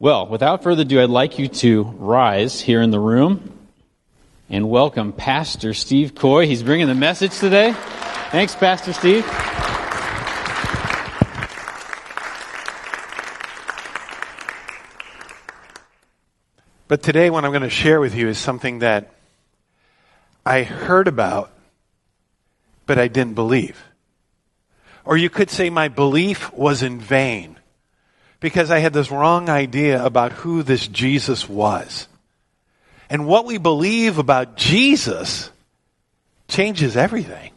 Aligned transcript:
Well, 0.00 0.28
without 0.28 0.62
further 0.62 0.82
ado, 0.82 1.02
I'd 1.02 1.10
like 1.10 1.40
you 1.40 1.48
to 1.48 1.82
rise 1.82 2.60
here 2.60 2.82
in 2.82 2.92
the 2.92 3.00
room 3.00 3.58
and 4.48 4.70
welcome 4.70 5.12
Pastor 5.12 5.74
Steve 5.74 6.14
Kooy. 6.14 6.46
He's 6.46 6.62
bringing 6.62 6.86
the 6.86 6.94
message 6.94 7.36
today. 7.36 7.72
Thanks, 8.30 8.54
Pastor 8.54 8.92
Steve. 8.92 9.24
But 16.86 17.02
today, 17.02 17.28
what 17.28 17.44
I'm 17.44 17.50
going 17.50 17.62
to 17.62 17.68
share 17.68 17.98
with 17.98 18.14
you 18.14 18.28
is 18.28 18.38
something 18.38 18.78
that 18.78 19.12
I 20.46 20.62
heard 20.62 21.08
about, 21.08 21.50
but 22.86 22.98
I 23.00 23.08
didn't 23.08 23.34
believe. 23.34 23.82
Or 25.04 25.16
you 25.16 25.28
could 25.28 25.50
say 25.50 25.70
my 25.70 25.88
belief 25.88 26.52
was 26.52 26.84
in 26.84 27.00
vain 27.00 27.56
because 28.40 28.70
I 28.70 28.78
had 28.78 28.92
this 28.92 29.10
wrong 29.10 29.48
idea 29.48 30.04
about 30.04 30.32
who 30.32 30.62
this 30.62 30.86
Jesus 30.86 31.48
was. 31.48 32.06
And 33.10 33.26
what 33.26 33.46
we 33.46 33.58
believe 33.58 34.18
about 34.18 34.56
Jesus 34.56 35.50
changes 36.46 36.96
everything. 36.96 37.52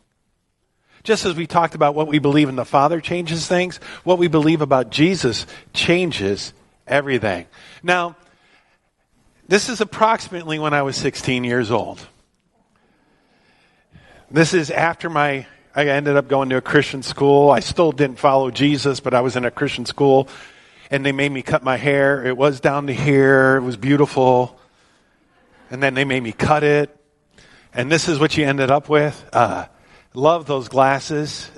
Just 1.03 1.25
as 1.25 1.35
we 1.35 1.47
talked 1.47 1.75
about 1.75 1.95
what 1.95 2.07
we 2.07 2.19
believe 2.19 2.49
in 2.49 2.55
the 2.55 2.65
Father 2.65 3.01
changes 3.01 3.47
things, 3.47 3.77
what 4.03 4.17
we 4.17 4.27
believe 4.27 4.61
about 4.61 4.91
Jesus 4.91 5.47
changes 5.73 6.53
everything. 6.87 7.47
Now, 7.81 8.15
this 9.47 9.67
is 9.67 9.81
approximately 9.81 10.59
when 10.59 10.73
I 10.73 10.83
was 10.83 10.95
16 10.95 11.43
years 11.43 11.71
old. 11.71 11.99
This 14.29 14.53
is 14.53 14.71
after 14.71 15.09
my, 15.09 15.45
I 15.75 15.87
ended 15.87 16.15
up 16.15 16.27
going 16.27 16.49
to 16.49 16.57
a 16.57 16.61
Christian 16.61 17.03
school. 17.03 17.49
I 17.49 17.59
still 17.59 17.91
didn't 17.91 18.17
follow 18.17 18.51
Jesus, 18.51 18.99
but 18.99 19.13
I 19.13 19.21
was 19.21 19.35
in 19.35 19.43
a 19.43 19.51
Christian 19.51 19.85
school 19.85 20.29
and 20.91 21.05
they 21.05 21.13
made 21.13 21.31
me 21.31 21.41
cut 21.41 21.63
my 21.63 21.77
hair. 21.77 22.23
It 22.25 22.35
was 22.35 22.59
down 22.59 22.87
to 22.87 22.93
here. 22.93 23.55
It 23.55 23.61
was 23.61 23.77
beautiful. 23.77 24.59
And 25.71 25.81
then 25.81 25.93
they 25.93 26.03
made 26.03 26.21
me 26.21 26.33
cut 26.33 26.63
it. 26.63 26.95
And 27.73 27.89
this 27.89 28.09
is 28.09 28.19
what 28.19 28.37
you 28.37 28.45
ended 28.45 28.69
up 28.69 28.89
with. 28.89 29.25
Uh, 29.31 29.67
love 30.13 30.45
those 30.45 30.67
glasses. 30.67 31.49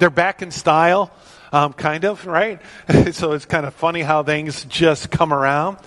They're 0.00 0.10
back 0.10 0.42
in 0.42 0.50
style, 0.50 1.12
um, 1.52 1.72
kind 1.72 2.04
of, 2.04 2.26
right? 2.26 2.60
so 3.12 3.32
it's 3.32 3.44
kind 3.44 3.64
of 3.64 3.74
funny 3.74 4.02
how 4.02 4.24
things 4.24 4.64
just 4.64 5.12
come 5.12 5.32
around. 5.32 5.78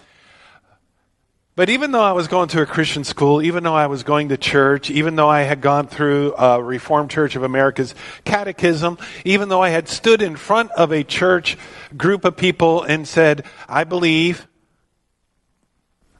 But 1.56 1.70
even 1.70 1.92
though 1.92 2.03
I 2.03 2.11
was 2.11 2.28
going 2.28 2.50
to 2.50 2.61
a 2.61 2.66
Christian 2.66 3.06
school, 3.06 3.42
even 3.42 3.64
though 3.64 3.75
I 3.75 3.88
was 3.88 4.03
going 4.03 4.28
to 4.30 4.38
church, 4.38 4.92
even 4.92 5.16
though 5.16 5.30
I 5.30 5.44
had 5.44 5.62
gone 5.62 5.88
through 5.88 6.36
Reformed 6.36 7.09
Church 7.09 7.38
of 7.38 7.44
America's 7.44 7.95
catechism, 8.25 8.97
even 9.23 9.47
though 9.47 9.62
I 9.62 9.70
had 9.70 9.88
stood 9.88 10.22
in 10.22 10.36
front 10.36 10.72
of 10.72 10.92
a 10.92 11.03
church 11.03 11.58
group 11.95 12.25
of 12.25 12.36
people 12.36 12.84
and 12.84 13.08
said, 13.08 13.45
I 13.70 13.86
believe, 13.86 14.45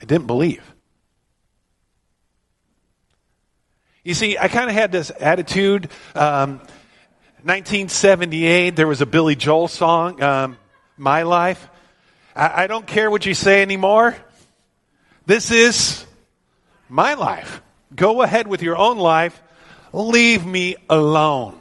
I 0.02 0.06
didn't 0.06 0.28
believe. 0.28 0.64
You 4.06 4.14
see, 4.14 4.38
I 4.38 4.48
kind 4.48 4.70
of 4.70 4.76
had 4.76 4.92
this 4.94 5.12
attitude. 5.20 5.90
Um, 6.14 6.60
1978, 7.44 8.76
there 8.78 8.88
was 8.88 9.02
a 9.02 9.06
Billy 9.06 9.36
Joel 9.36 9.68
song, 9.68 10.22
um, 10.24 10.58
My 10.96 11.24
Life. 11.24 11.68
I, 12.36 12.64
I 12.64 12.68
don't 12.68 12.88
care 12.88 13.12
what 13.12 13.26
you 13.26 13.34
say 13.34 13.62
anymore. 13.62 14.16
This 15.26 15.50
is 15.50 16.06
my 16.88 17.16
life. 17.16 17.62
Go 17.96 18.22
ahead 18.22 18.48
with 18.48 18.62
your 18.62 18.78
own 18.78 18.98
life. 18.98 19.42
Leave 19.92 20.46
me 20.46 20.76
alone. 20.90 21.58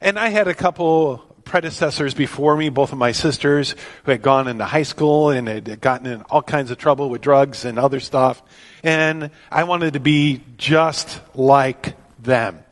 And 0.00 0.18
I 0.18 0.28
had 0.28 0.46
a 0.46 0.54
couple 0.54 1.18
predecessors 1.44 2.14
before 2.14 2.56
me, 2.56 2.68
both 2.68 2.92
of 2.92 2.98
my 2.98 3.12
sisters, 3.12 3.74
who 4.04 4.12
had 4.12 4.22
gone 4.22 4.46
into 4.46 4.64
high 4.64 4.84
school 4.84 5.30
and 5.30 5.48
had 5.48 5.80
gotten 5.80 6.06
in 6.06 6.22
all 6.22 6.42
kinds 6.42 6.70
of 6.70 6.78
trouble 6.78 7.10
with 7.10 7.20
drugs 7.20 7.64
and 7.64 7.78
other 7.78 7.98
stuff. 7.98 8.42
And 8.84 9.30
I 9.50 9.64
wanted 9.64 9.94
to 9.94 10.00
be 10.00 10.42
just 10.56 11.20
like 11.34 11.94
them 12.20 12.62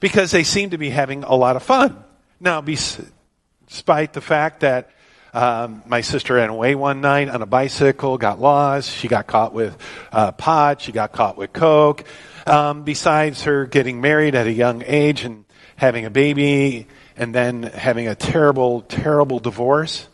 because 0.00 0.30
they 0.30 0.44
seemed 0.44 0.72
to 0.72 0.78
be 0.78 0.90
having 0.90 1.24
a 1.24 1.34
lot 1.34 1.56
of 1.56 1.62
fun. 1.62 2.02
Now, 2.40 2.60
despite 2.60 4.12
the 4.12 4.20
fact 4.20 4.60
that 4.60 4.90
um, 5.32 5.82
my 5.86 6.00
sister 6.00 6.34
ran 6.34 6.50
away 6.50 6.74
one 6.74 7.00
night 7.00 7.28
on 7.28 7.42
a 7.42 7.46
bicycle, 7.46 8.18
got 8.18 8.40
lost. 8.40 8.90
She 8.90 9.08
got 9.08 9.26
caught 9.26 9.52
with 9.52 9.76
uh, 10.12 10.32
pot. 10.32 10.80
She 10.80 10.92
got 10.92 11.12
caught 11.12 11.36
with 11.36 11.52
coke. 11.52 12.04
Um, 12.46 12.84
besides 12.84 13.44
her 13.44 13.66
getting 13.66 14.00
married 14.00 14.34
at 14.34 14.46
a 14.46 14.52
young 14.52 14.82
age 14.84 15.24
and 15.24 15.44
having 15.76 16.04
a 16.04 16.10
baby, 16.10 16.86
and 17.16 17.34
then 17.34 17.62
having 17.62 18.08
a 18.08 18.14
terrible, 18.14 18.80
terrible 18.80 19.38
divorce, 19.38 20.08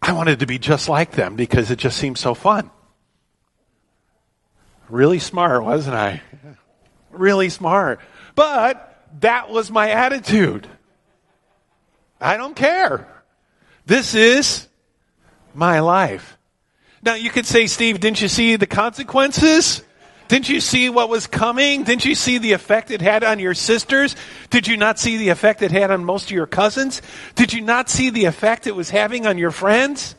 I 0.00 0.12
wanted 0.12 0.38
to 0.40 0.46
be 0.46 0.58
just 0.58 0.88
like 0.88 1.12
them 1.12 1.36
because 1.36 1.70
it 1.70 1.78
just 1.80 1.98
seemed 1.98 2.16
so 2.16 2.34
fun. 2.34 2.70
Really 4.88 5.18
smart, 5.18 5.64
wasn't 5.64 5.96
I? 5.96 6.22
Really 7.10 7.48
smart. 7.48 8.00
But 8.34 9.04
that 9.20 9.50
was 9.50 9.70
my 9.70 9.90
attitude. 9.90 10.68
I 12.20 12.36
don't 12.36 12.54
care. 12.54 13.06
This 13.90 14.14
is 14.14 14.68
my 15.52 15.80
life. 15.80 16.38
Now 17.02 17.14
you 17.14 17.28
could 17.28 17.44
say, 17.44 17.66
Steve, 17.66 17.98
didn't 17.98 18.22
you 18.22 18.28
see 18.28 18.54
the 18.54 18.68
consequences? 18.68 19.82
Didn't 20.28 20.48
you 20.48 20.60
see 20.60 20.88
what 20.88 21.08
was 21.08 21.26
coming? 21.26 21.82
Didn't 21.82 22.04
you 22.04 22.14
see 22.14 22.38
the 22.38 22.52
effect 22.52 22.92
it 22.92 23.00
had 23.00 23.24
on 23.24 23.40
your 23.40 23.52
sisters? 23.52 24.14
Did 24.48 24.68
you 24.68 24.76
not 24.76 25.00
see 25.00 25.16
the 25.16 25.30
effect 25.30 25.62
it 25.62 25.72
had 25.72 25.90
on 25.90 26.04
most 26.04 26.26
of 26.26 26.30
your 26.30 26.46
cousins? 26.46 27.02
Did 27.34 27.52
you 27.52 27.62
not 27.62 27.90
see 27.90 28.10
the 28.10 28.26
effect 28.26 28.68
it 28.68 28.76
was 28.76 28.90
having 28.90 29.26
on 29.26 29.38
your 29.38 29.50
friends? 29.50 30.14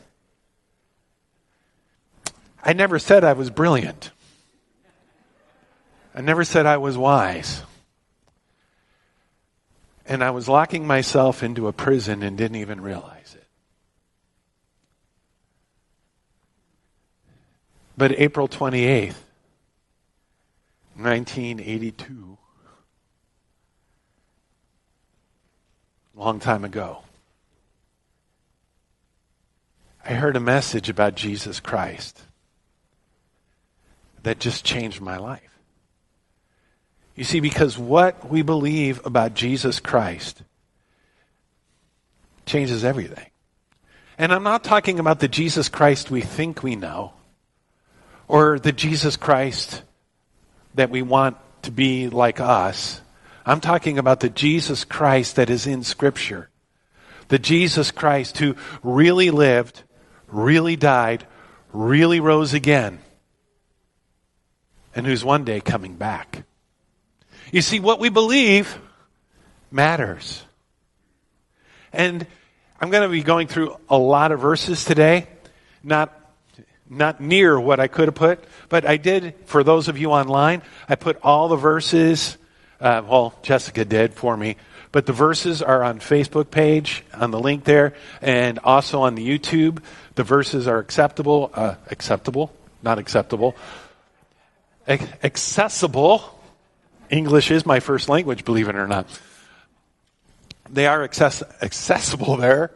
I 2.62 2.74
never 2.74 2.98
said 2.98 3.24
I 3.24 3.32
was 3.32 3.48
brilliant. 3.48 4.10
I 6.14 6.20
never 6.20 6.44
said 6.44 6.66
I 6.66 6.76
was 6.76 6.98
wise. 6.98 7.62
And 10.04 10.22
I 10.22 10.30
was 10.30 10.46
locking 10.46 10.86
myself 10.86 11.42
into 11.42 11.68
a 11.68 11.72
prison 11.72 12.22
and 12.22 12.36
didn't 12.36 12.58
even 12.58 12.82
realize 12.82 13.34
it. 13.34 13.42
But 18.02 18.18
April 18.18 18.48
28th, 18.48 19.14
1982, 20.96 22.36
long 26.16 26.40
time 26.40 26.64
ago, 26.64 27.04
I 30.04 30.14
heard 30.14 30.34
a 30.34 30.40
message 30.40 30.88
about 30.88 31.14
Jesus 31.14 31.60
Christ 31.60 32.20
that 34.24 34.40
just 34.40 34.64
changed 34.64 35.00
my 35.00 35.18
life. 35.18 35.60
You 37.14 37.22
see, 37.22 37.38
because 37.38 37.78
what 37.78 38.28
we 38.28 38.42
believe 38.42 39.00
about 39.06 39.34
Jesus 39.34 39.78
Christ 39.78 40.42
changes 42.46 42.84
everything. 42.84 43.30
And 44.18 44.32
I'm 44.32 44.42
not 44.42 44.64
talking 44.64 44.98
about 44.98 45.20
the 45.20 45.28
Jesus 45.28 45.68
Christ 45.68 46.10
we 46.10 46.20
think 46.20 46.64
we 46.64 46.74
know 46.74 47.12
or 48.32 48.58
the 48.58 48.72
Jesus 48.72 49.18
Christ 49.18 49.82
that 50.74 50.88
we 50.88 51.02
want 51.02 51.36
to 51.60 51.70
be 51.70 52.08
like 52.08 52.40
us. 52.40 53.02
I'm 53.44 53.60
talking 53.60 53.98
about 53.98 54.20
the 54.20 54.30
Jesus 54.30 54.86
Christ 54.86 55.36
that 55.36 55.50
is 55.50 55.66
in 55.66 55.84
Scripture. 55.84 56.48
The 57.28 57.38
Jesus 57.38 57.90
Christ 57.90 58.38
who 58.38 58.56
really 58.82 59.30
lived, 59.30 59.82
really 60.28 60.76
died, 60.76 61.26
really 61.74 62.20
rose 62.20 62.54
again, 62.54 63.00
and 64.96 65.06
who's 65.06 65.22
one 65.22 65.44
day 65.44 65.60
coming 65.60 65.96
back. 65.96 66.44
You 67.50 67.60
see, 67.60 67.80
what 67.80 68.00
we 68.00 68.08
believe 68.08 68.78
matters. 69.70 70.42
And 71.92 72.26
I'm 72.80 72.88
going 72.88 73.02
to 73.02 73.12
be 73.12 73.22
going 73.22 73.46
through 73.46 73.76
a 73.90 73.98
lot 73.98 74.32
of 74.32 74.40
verses 74.40 74.86
today, 74.86 75.26
not 75.82 76.18
not 76.92 77.20
near 77.20 77.58
what 77.58 77.80
I 77.80 77.88
could 77.88 78.08
have 78.08 78.14
put, 78.14 78.44
but 78.68 78.86
I 78.86 78.96
did, 78.96 79.34
for 79.46 79.64
those 79.64 79.88
of 79.88 79.98
you 79.98 80.10
online, 80.10 80.62
I 80.88 80.94
put 80.94 81.18
all 81.22 81.48
the 81.48 81.56
verses, 81.56 82.36
uh, 82.80 83.02
well, 83.08 83.34
Jessica 83.42 83.84
did 83.84 84.14
for 84.14 84.36
me, 84.36 84.56
but 84.92 85.06
the 85.06 85.12
verses 85.12 85.62
are 85.62 85.82
on 85.82 86.00
Facebook 86.00 86.50
page, 86.50 87.02
on 87.14 87.30
the 87.30 87.40
link 87.40 87.64
there, 87.64 87.94
and 88.20 88.58
also 88.58 89.02
on 89.02 89.14
the 89.14 89.26
YouTube. 89.26 89.82
The 90.14 90.22
verses 90.22 90.68
are 90.68 90.78
acceptable, 90.78 91.50
uh, 91.54 91.76
acceptable, 91.90 92.52
not 92.82 92.98
acceptable, 92.98 93.56
accessible. 94.86 96.38
English 97.08 97.50
is 97.50 97.64
my 97.64 97.80
first 97.80 98.08
language, 98.08 98.44
believe 98.44 98.68
it 98.68 98.76
or 98.76 98.86
not. 98.86 99.06
They 100.68 100.86
are 100.86 101.04
access- 101.04 101.42
accessible 101.62 102.36
there 102.36 102.72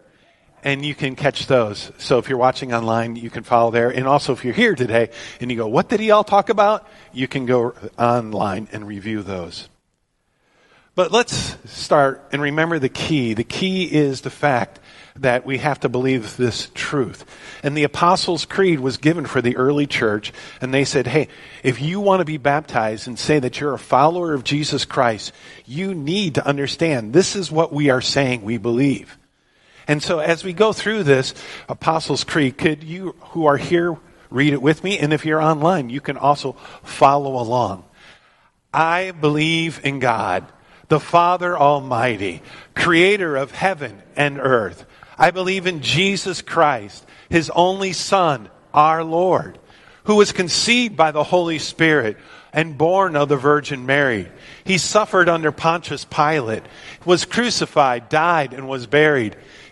and 0.65 0.85
you 0.85 0.95
can 0.95 1.17
catch 1.17 1.47
those. 1.47 1.93
So 1.99 2.19
if 2.19 2.29
you're 2.29 2.39
watching 2.39 2.73
online, 2.73 3.17
you 3.17 3.31
can 3.31 3.45
follow 3.45 3.71
there. 3.71 3.91
And 3.91 4.07
also 4.07 4.33
if 4.33 4.45
you're 4.45 4.55
here 4.55 4.75
today 4.75 5.11
and 5.41 5.51
you 5.51 5.57
go, 5.57 5.69
what 5.69 5.89
did 5.89 6.01
he 6.01 6.11
all 6.11 6.25
talk 6.25 6.49
about? 6.49 6.87
You 7.13 7.29
can 7.29 7.47
go 7.47 7.75
online 7.99 8.69
and 8.73 8.87
review 8.87 9.23
those. 9.23 9.69
But 10.97 11.13
let's 11.13 11.59
start 11.71 12.27
and 12.33 12.41
remember 12.41 12.79
the 12.79 12.89
key. 12.89 13.35
The 13.35 13.45
key 13.45 13.85
is 13.85 14.23
the 14.23 14.31
fact 14.31 14.81
that 15.17 15.45
we 15.45 15.59
have 15.59 15.81
to 15.81 15.91
believe 15.91 16.39
this 16.39 16.71
truth. 16.75 17.25
And 17.63 17.77
the 17.77 17.85
Apostles' 17.85 18.47
Creed 18.47 18.81
was 18.81 18.97
given 18.97 19.27
for 19.27 19.43
the 19.43 19.57
early 19.57 19.87
church, 19.87 20.33
and 20.61 20.73
they 20.73 20.85
said, 20.85 21.07
hey, 21.07 21.29
if 21.63 21.83
you 21.83 22.01
want 22.01 22.21
to 22.21 22.25
be 22.25 22.39
baptized 22.39 23.09
and 23.09 23.19
say 23.19 23.39
that 23.39 23.61
you're 23.61 23.75
a 23.75 23.79
follower 23.79 24.33
of 24.33 24.45
Jesus 24.45 24.87
Christ, 24.87 25.33
you 25.67 25.95
need 25.95 26.37
to 26.37 26.47
understand 26.47 27.13
this 27.13 27.37
is 27.37 27.53
what 27.53 27.73
we 27.73 27.91
are 27.91 28.01
saying 28.01 28.43
we 28.43 28.57
believe. 28.57 29.19
And 29.89 30.03
so 30.03 30.19
as 30.19 30.45
we 30.45 30.53
go 30.53 30.73
through 30.73 31.05
this 31.05 31.35
Apostles' 31.69 32.25
Creed, 32.25 32.59
could 32.59 32.83
you 32.83 33.15
who 33.31 33.47
are 33.47 33.57
here 33.57 33.97
read 34.31 34.53
it 34.53 34.63
with 34.63 34.83
me? 34.83 34.99
And 34.99 35.13
if 35.13 35.25
you're 35.25 35.43
online, 35.43 35.91
you 35.91 36.01
can 36.01 36.17
also 36.17 36.53
follow 36.83 37.41
along. 37.41 37.85
I 38.73 39.13
believe 39.13 39.81
in 39.85 40.01
God, 40.01 40.45
the 40.89 41.01
Father 41.01 41.57
Almighty, 41.57 42.43
creator 42.75 43.37
of 43.37 43.53
heaven 43.53 44.03
and 44.17 44.39
earth. 44.39 44.85
I 45.19 45.31
believe 45.31 45.67
in 45.67 45.81
Jesus 45.81 46.43
Christ, 46.43 47.07
his 47.29 47.51
only 47.51 47.93
Son, 47.93 48.51
our 48.75 49.03
Lord, 49.03 49.59
who 50.05 50.17
was 50.17 50.33
conceived 50.33 50.97
by 50.97 51.11
the 51.11 51.25
Holy 51.25 51.59
Spirit 51.59 52.19
and 52.53 52.77
born 52.77 53.17
of 53.17 53.29
the 53.29 53.37
Virgin 53.37 53.87
Mary. 53.87 54.29
He 54.65 54.79
suffered 54.79 55.29
under 55.29 55.53
Pontius 55.53 56.05
Pilate, 56.05 56.63
was 57.05 57.25
crucified, 57.25 58.09
died, 58.09 58.53
and 58.53 58.69
was 58.69 58.87
buried. 58.87 59.37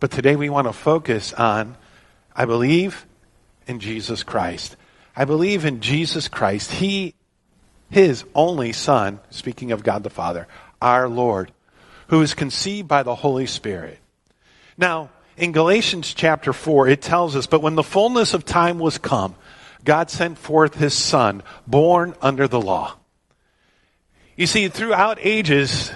But 0.00 0.10
today 0.10 0.36
we 0.36 0.50
want 0.50 0.66
to 0.66 0.72
focus 0.72 1.32
on 1.32 1.76
I 2.36 2.44
believe 2.46 3.06
in 3.66 3.78
Jesus 3.78 4.22
Christ. 4.22 4.76
I 5.16 5.24
believe 5.24 5.64
in 5.64 5.80
Jesus 5.80 6.28
Christ. 6.28 6.72
He, 6.72 7.14
His 7.90 8.24
only 8.34 8.72
Son, 8.72 9.20
speaking 9.30 9.72
of 9.72 9.84
God 9.84 10.02
the 10.02 10.10
Father, 10.10 10.48
our 10.82 11.08
Lord, 11.08 11.52
who 12.08 12.20
is 12.20 12.34
conceived 12.34 12.88
by 12.88 13.02
the 13.02 13.14
Holy 13.14 13.46
Spirit. 13.46 13.98
Now, 14.76 15.10
in 15.36 15.52
Galatians 15.52 16.12
chapter 16.14 16.52
4, 16.52 16.88
it 16.88 17.02
tells 17.02 17.36
us, 17.36 17.46
But 17.46 17.62
when 17.62 17.76
the 17.76 17.82
fullness 17.82 18.34
of 18.34 18.44
time 18.44 18.78
was 18.78 18.98
come, 18.98 19.34
God 19.84 20.10
sent 20.10 20.38
forth 20.38 20.74
his 20.74 20.94
Son, 20.94 21.42
born 21.66 22.14
under 22.20 22.48
the 22.48 22.60
law. 22.60 22.96
You 24.36 24.46
see, 24.46 24.68
throughout 24.68 25.18
ages, 25.20 25.92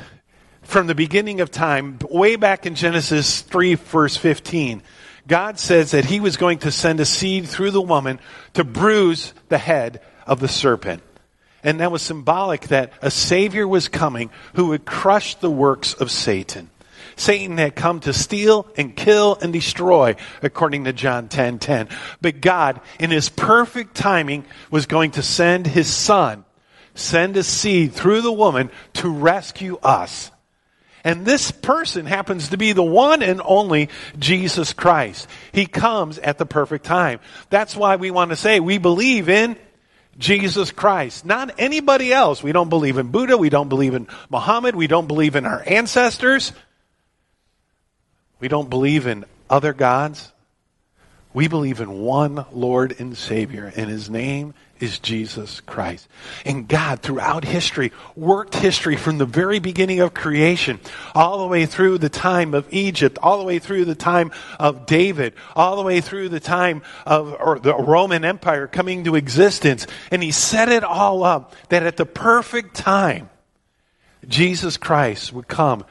from 0.68 0.86
the 0.86 0.94
beginning 0.94 1.40
of 1.40 1.50
time, 1.50 1.98
way 2.10 2.36
back 2.36 2.66
in 2.66 2.74
Genesis 2.74 3.40
3, 3.40 3.76
verse 3.76 4.18
15, 4.18 4.82
God 5.26 5.58
says 5.58 5.92
that 5.92 6.04
he 6.04 6.20
was 6.20 6.36
going 6.36 6.58
to 6.58 6.70
send 6.70 7.00
a 7.00 7.06
seed 7.06 7.48
through 7.48 7.70
the 7.70 7.80
woman 7.80 8.20
to 8.52 8.64
bruise 8.64 9.32
the 9.48 9.56
head 9.56 10.02
of 10.26 10.40
the 10.40 10.46
serpent. 10.46 11.02
And 11.64 11.80
that 11.80 11.90
was 11.90 12.02
symbolic 12.02 12.68
that 12.68 12.92
a 13.00 13.10
Savior 13.10 13.66
was 13.66 13.88
coming 13.88 14.28
who 14.56 14.66
would 14.66 14.84
crush 14.84 15.36
the 15.36 15.50
works 15.50 15.94
of 15.94 16.10
Satan. 16.10 16.68
Satan 17.16 17.56
had 17.56 17.74
come 17.74 18.00
to 18.00 18.12
steal 18.12 18.66
and 18.76 18.94
kill 18.94 19.38
and 19.40 19.54
destroy, 19.54 20.16
according 20.42 20.84
to 20.84 20.92
John 20.92 21.28
10 21.28 21.60
10. 21.60 21.88
But 22.20 22.42
God, 22.42 22.82
in 23.00 23.10
his 23.10 23.30
perfect 23.30 23.94
timing, 23.94 24.44
was 24.70 24.84
going 24.84 25.12
to 25.12 25.22
send 25.22 25.66
his 25.66 25.88
son, 25.88 26.44
send 26.94 27.38
a 27.38 27.42
seed 27.42 27.94
through 27.94 28.20
the 28.20 28.30
woman 28.30 28.70
to 28.94 29.10
rescue 29.10 29.78
us. 29.82 30.30
And 31.04 31.24
this 31.24 31.50
person 31.50 32.06
happens 32.06 32.48
to 32.48 32.56
be 32.56 32.72
the 32.72 32.82
one 32.82 33.22
and 33.22 33.40
only 33.44 33.88
Jesus 34.18 34.72
Christ. 34.72 35.28
He 35.52 35.66
comes 35.66 36.18
at 36.18 36.38
the 36.38 36.46
perfect 36.46 36.84
time. 36.84 37.20
That's 37.50 37.76
why 37.76 37.96
we 37.96 38.10
want 38.10 38.30
to 38.30 38.36
say 38.36 38.60
we 38.60 38.78
believe 38.78 39.28
in 39.28 39.56
Jesus 40.18 40.72
Christ, 40.72 41.24
not 41.24 41.54
anybody 41.58 42.12
else. 42.12 42.42
We 42.42 42.52
don't 42.52 42.68
believe 42.68 42.98
in 42.98 43.12
Buddha. 43.12 43.38
We 43.38 43.50
don't 43.50 43.68
believe 43.68 43.94
in 43.94 44.08
Muhammad. 44.28 44.74
We 44.74 44.88
don't 44.88 45.06
believe 45.06 45.36
in 45.36 45.46
our 45.46 45.62
ancestors. 45.64 46.52
We 48.40 48.48
don't 48.48 48.68
believe 48.68 49.06
in 49.06 49.24
other 49.48 49.72
gods. 49.72 50.32
We 51.32 51.46
believe 51.46 51.80
in 51.80 52.00
one 52.00 52.46
Lord 52.52 52.98
and 52.98 53.16
Savior, 53.16 53.72
and 53.76 53.88
His 53.88 54.10
name 54.10 54.54
is 54.80 54.98
Jesus 54.98 55.60
Christ. 55.60 56.08
And 56.44 56.68
God, 56.68 57.00
throughout 57.00 57.44
history, 57.44 57.92
worked 58.16 58.54
history 58.54 58.96
from 58.96 59.18
the 59.18 59.26
very 59.26 59.58
beginning 59.58 60.00
of 60.00 60.14
creation, 60.14 60.80
all 61.14 61.38
the 61.38 61.46
way 61.46 61.66
through 61.66 61.98
the 61.98 62.08
time 62.08 62.54
of 62.54 62.66
Egypt, 62.72 63.18
all 63.22 63.38
the 63.38 63.44
way 63.44 63.58
through 63.58 63.84
the 63.84 63.94
time 63.94 64.30
of 64.58 64.86
David, 64.86 65.34
all 65.56 65.76
the 65.76 65.82
way 65.82 66.00
through 66.00 66.28
the 66.28 66.40
time 66.40 66.82
of 67.06 67.62
the 67.62 67.74
Roman 67.74 68.24
Empire 68.24 68.66
coming 68.66 69.04
to 69.04 69.16
existence. 69.16 69.86
And 70.10 70.22
He 70.22 70.30
set 70.30 70.68
it 70.68 70.84
all 70.84 71.24
up 71.24 71.54
that 71.68 71.82
at 71.82 71.96
the 71.96 72.06
perfect 72.06 72.74
time, 72.74 73.30
Jesus 74.26 74.76
Christ 74.76 75.32
would 75.32 75.48
come 75.48 75.84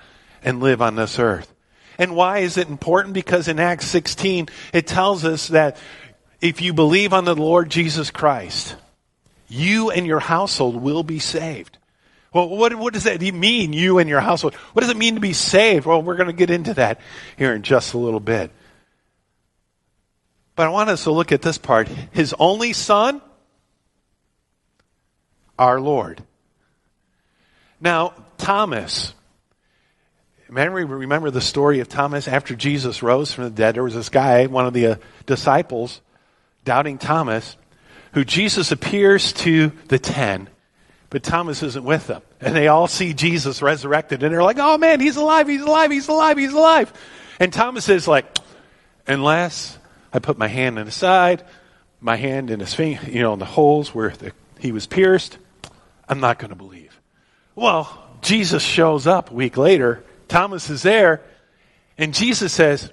and 0.44 0.60
live 0.60 0.82
on 0.82 0.96
this 0.96 1.20
earth. 1.20 1.54
And 1.98 2.16
why 2.16 2.40
is 2.40 2.58
it 2.58 2.70
important? 2.70 3.14
Because 3.14 3.48
in 3.48 3.60
Acts 3.60 3.88
16, 3.88 4.50
it 4.74 4.86
tells 4.86 5.26
us 5.26 5.48
that 5.48 5.78
if 6.42 6.62
you 6.62 6.74
believe 6.74 7.14
on 7.14 7.26
the 7.26 7.36
Lord 7.36 7.70
Jesus 7.70 8.12
Christ, 8.12 8.76
you 9.48 9.92
and 9.92 10.06
your 10.06 10.20
household 10.20 10.76
will 10.76 11.04
be 11.04 11.20
saved. 11.20 11.78
Well, 12.34 12.50
what, 12.50 12.76
what 12.76 12.94
does 12.94 13.06
that 13.06 13.22
mean, 13.22 13.74
you 13.74 13.98
and 14.00 14.10
your 14.10 14.20
household? 14.20 14.54
What 14.74 14.82
does 14.82 14.92
it 14.92 14.98
mean 14.98 15.16
to 15.16 15.22
be 15.22 15.34
saved? 15.34 15.86
Well, 15.86 16.02
we're 16.02 16.18
going 16.18 16.28
to 16.28 16.34
get 16.34 16.50
into 16.50 16.74
that 16.76 17.00
here 17.38 17.54
in 17.54 17.64
just 17.64 17.94
a 17.94 17.98
little 17.98 18.20
bit. 18.20 18.52
But 20.56 20.68
I 20.68 20.70
want 20.70 20.90
us 20.90 21.04
to 21.04 21.12
look 21.12 21.32
at 21.32 21.42
this 21.42 21.58
part. 21.58 21.88
His 22.12 22.36
only 22.38 22.74
son, 22.74 23.22
our 25.58 25.80
Lord. 25.80 26.22
Now, 27.80 28.14
Thomas, 28.38 29.14
Remember, 30.50 31.30
the 31.30 31.42
story 31.42 31.80
of 31.82 31.90
Thomas 31.90 32.28
after 32.28 32.56
Jesus 32.56 33.04
rose 33.04 33.34
from 33.34 33.46
the 33.46 33.50
dead? 33.50 33.76
There 33.76 33.84
was 33.84 33.96
this 33.96 34.10
guy, 34.10 34.46
one 34.46 34.66
of 34.66 34.74
the 34.74 34.88
uh, 34.88 34.96
disciples, 35.26 36.00
doubting 36.68 36.98
Thomas, 36.98 37.56
who 38.12 38.26
Jesus 38.26 38.74
appears 38.74 39.32
to 39.32 39.72
the 39.88 39.98
ten, 39.98 40.50
but 41.10 41.24
Thomas 41.24 41.64
isn't 41.64 41.86
with 41.86 42.08
them. 42.08 42.22
And 42.42 42.54
they 42.54 42.68
all 42.68 42.88
see 42.88 43.14
Jesus 43.14 43.62
resurrected, 43.62 44.22
and 44.22 44.34
they're 44.34 44.44
like, 44.44 44.58
oh 44.60 44.78
man, 44.78 45.00
he's 45.00 45.16
alive, 45.16 45.48
he's 45.48 45.62
alive, 45.62 45.92
he's 45.92 46.10
alive, 46.10 46.38
he's 46.38 46.52
alive. 46.52 46.92
And 47.40 47.54
Thomas 47.54 47.88
is 47.88 48.06
like, 48.06 48.26
unless 49.08 49.78
I 50.12 50.20
put 50.20 50.38
my 50.38 50.50
hand 50.50 50.78
in 50.78 50.88
his 50.88 50.94
side, 50.94 51.46
my 52.02 52.18
hand 52.18 52.52
in 52.52 52.60
his 52.60 52.74
finger, 52.74 53.10
you 53.10 53.22
know, 53.22 53.32
in 53.32 53.40
the 53.40 53.46
holes 53.46 53.96
where 53.96 54.10
the, 54.10 54.34
he 54.60 54.74
was 54.74 54.88
pierced, 54.88 55.38
I'm 56.10 56.20
not 56.20 56.38
going 56.38 56.50
to 56.50 56.56
believe. 56.56 57.00
Well, 57.56 57.98
Jesus 58.22 58.62
shows 58.62 59.08
up 59.08 59.32
a 59.32 59.34
week 59.34 59.56
later 59.56 60.04
Thomas 60.28 60.70
is 60.70 60.82
there, 60.82 61.22
and 61.98 62.14
Jesus 62.14 62.52
says, 62.52 62.92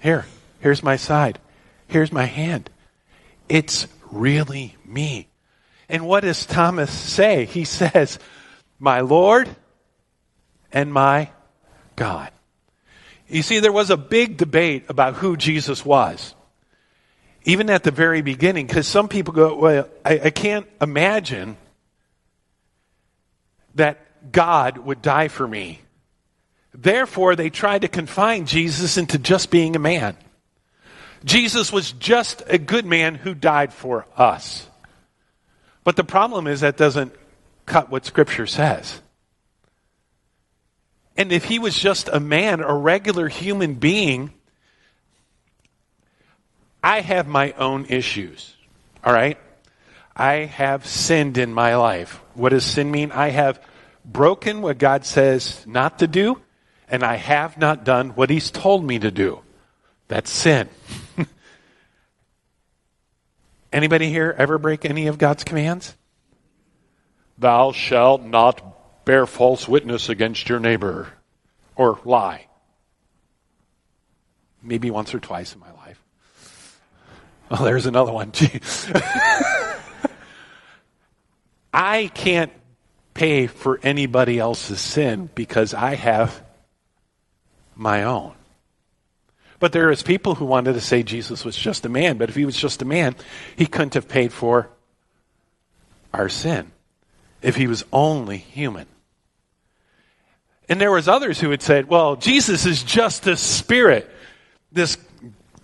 Here, 0.00 0.26
here's 0.60 0.84
my 0.84 0.94
side. 0.94 1.40
Here's 1.88 2.12
my 2.12 2.26
hand. 2.26 2.70
It's 3.48 3.86
really 4.10 4.76
me. 4.84 5.28
And 5.88 6.06
what 6.06 6.20
does 6.20 6.46
Thomas 6.46 6.90
say? 6.90 7.44
He 7.44 7.64
says, 7.64 8.18
My 8.78 9.00
Lord 9.00 9.48
and 10.72 10.92
my 10.92 11.30
God. 11.96 12.30
You 13.28 13.42
see, 13.42 13.60
there 13.60 13.72
was 13.72 13.90
a 13.90 13.96
big 13.96 14.36
debate 14.36 14.84
about 14.88 15.14
who 15.14 15.36
Jesus 15.36 15.84
was. 15.84 16.34
Even 17.44 17.68
at 17.68 17.82
the 17.82 17.90
very 17.90 18.22
beginning, 18.22 18.66
because 18.66 18.88
some 18.88 19.08
people 19.08 19.34
go, 19.34 19.56
Well, 19.56 19.88
I, 20.04 20.18
I 20.24 20.30
can't 20.30 20.66
imagine 20.80 21.56
that 23.74 24.32
God 24.32 24.78
would 24.78 25.02
die 25.02 25.28
for 25.28 25.46
me. 25.46 25.80
Therefore, 26.72 27.36
they 27.36 27.50
tried 27.50 27.82
to 27.82 27.88
confine 27.88 28.46
Jesus 28.46 28.96
into 28.96 29.18
just 29.18 29.50
being 29.50 29.76
a 29.76 29.78
man. 29.78 30.16
Jesus 31.24 31.72
was 31.72 31.92
just 31.92 32.42
a 32.46 32.58
good 32.58 32.84
man 32.84 33.14
who 33.14 33.34
died 33.34 33.72
for 33.72 34.06
us. 34.16 34.68
But 35.82 35.96
the 35.96 36.04
problem 36.04 36.46
is 36.46 36.60
that 36.60 36.76
doesn't 36.76 37.14
cut 37.66 37.90
what 37.90 38.04
Scripture 38.04 38.46
says. 38.46 39.00
And 41.16 41.32
if 41.32 41.44
he 41.44 41.58
was 41.58 41.78
just 41.78 42.08
a 42.08 42.20
man, 42.20 42.60
a 42.60 42.74
regular 42.74 43.28
human 43.28 43.74
being, 43.74 44.32
I 46.82 47.00
have 47.00 47.26
my 47.26 47.52
own 47.52 47.86
issues. 47.86 48.54
All 49.02 49.12
right? 49.12 49.38
I 50.16 50.34
have 50.44 50.86
sinned 50.86 51.38
in 51.38 51.54
my 51.54 51.76
life. 51.76 52.20
What 52.34 52.50
does 52.50 52.64
sin 52.64 52.90
mean? 52.90 53.12
I 53.12 53.28
have 53.28 53.60
broken 54.04 54.60
what 54.60 54.78
God 54.78 55.04
says 55.04 55.64
not 55.66 56.00
to 56.00 56.06
do, 56.06 56.40
and 56.88 57.02
I 57.02 57.16
have 57.16 57.58
not 57.58 57.84
done 57.84 58.10
what 58.10 58.30
He's 58.30 58.50
told 58.50 58.84
me 58.84 58.98
to 58.98 59.10
do. 59.10 59.40
That's 60.08 60.30
sin. 60.30 60.68
Anybody 63.74 64.08
here 64.08 64.34
ever 64.38 64.56
break 64.56 64.84
any 64.84 65.08
of 65.08 65.18
God's 65.18 65.42
commands? 65.42 65.96
Thou 67.38 67.72
shalt 67.72 68.22
not 68.22 69.04
bear 69.04 69.26
false 69.26 69.66
witness 69.66 70.08
against 70.08 70.48
your 70.48 70.60
neighbor 70.60 71.08
or 71.74 71.98
lie. 72.04 72.46
Maybe 74.62 74.92
once 74.92 75.12
or 75.12 75.18
twice 75.18 75.54
in 75.54 75.60
my 75.60 75.72
life. 75.72 76.00
Oh, 77.50 77.64
there's 77.64 77.86
another 77.86 78.12
one. 78.12 78.30
I 81.74 82.12
can't 82.14 82.52
pay 83.12 83.48
for 83.48 83.80
anybody 83.82 84.38
else's 84.38 84.80
sin 84.80 85.28
because 85.34 85.74
I 85.74 85.96
have 85.96 86.40
my 87.74 88.04
own. 88.04 88.34
But 89.60 89.72
there 89.72 89.90
is 89.90 90.02
people 90.02 90.34
who 90.34 90.44
wanted 90.44 90.74
to 90.74 90.80
say 90.80 91.02
Jesus 91.02 91.44
was 91.44 91.56
just 91.56 91.86
a 91.86 91.88
man, 91.88 92.18
but 92.18 92.28
if 92.28 92.34
he 92.34 92.44
was 92.44 92.56
just 92.56 92.82
a 92.82 92.84
man, 92.84 93.14
he 93.56 93.66
couldn't 93.66 93.94
have 93.94 94.08
paid 94.08 94.32
for 94.32 94.68
our 96.12 96.28
sin 96.28 96.70
if 97.42 97.56
he 97.56 97.66
was 97.66 97.84
only 97.92 98.38
human. 98.38 98.86
And 100.68 100.80
there 100.80 100.90
was 100.90 101.08
others 101.08 101.38
who 101.40 101.50
had 101.50 101.62
said, 101.62 101.88
well, 101.88 102.16
Jesus 102.16 102.66
is 102.66 102.82
just 102.82 103.26
a 103.26 103.36
spirit. 103.36 104.10
This 104.72 104.96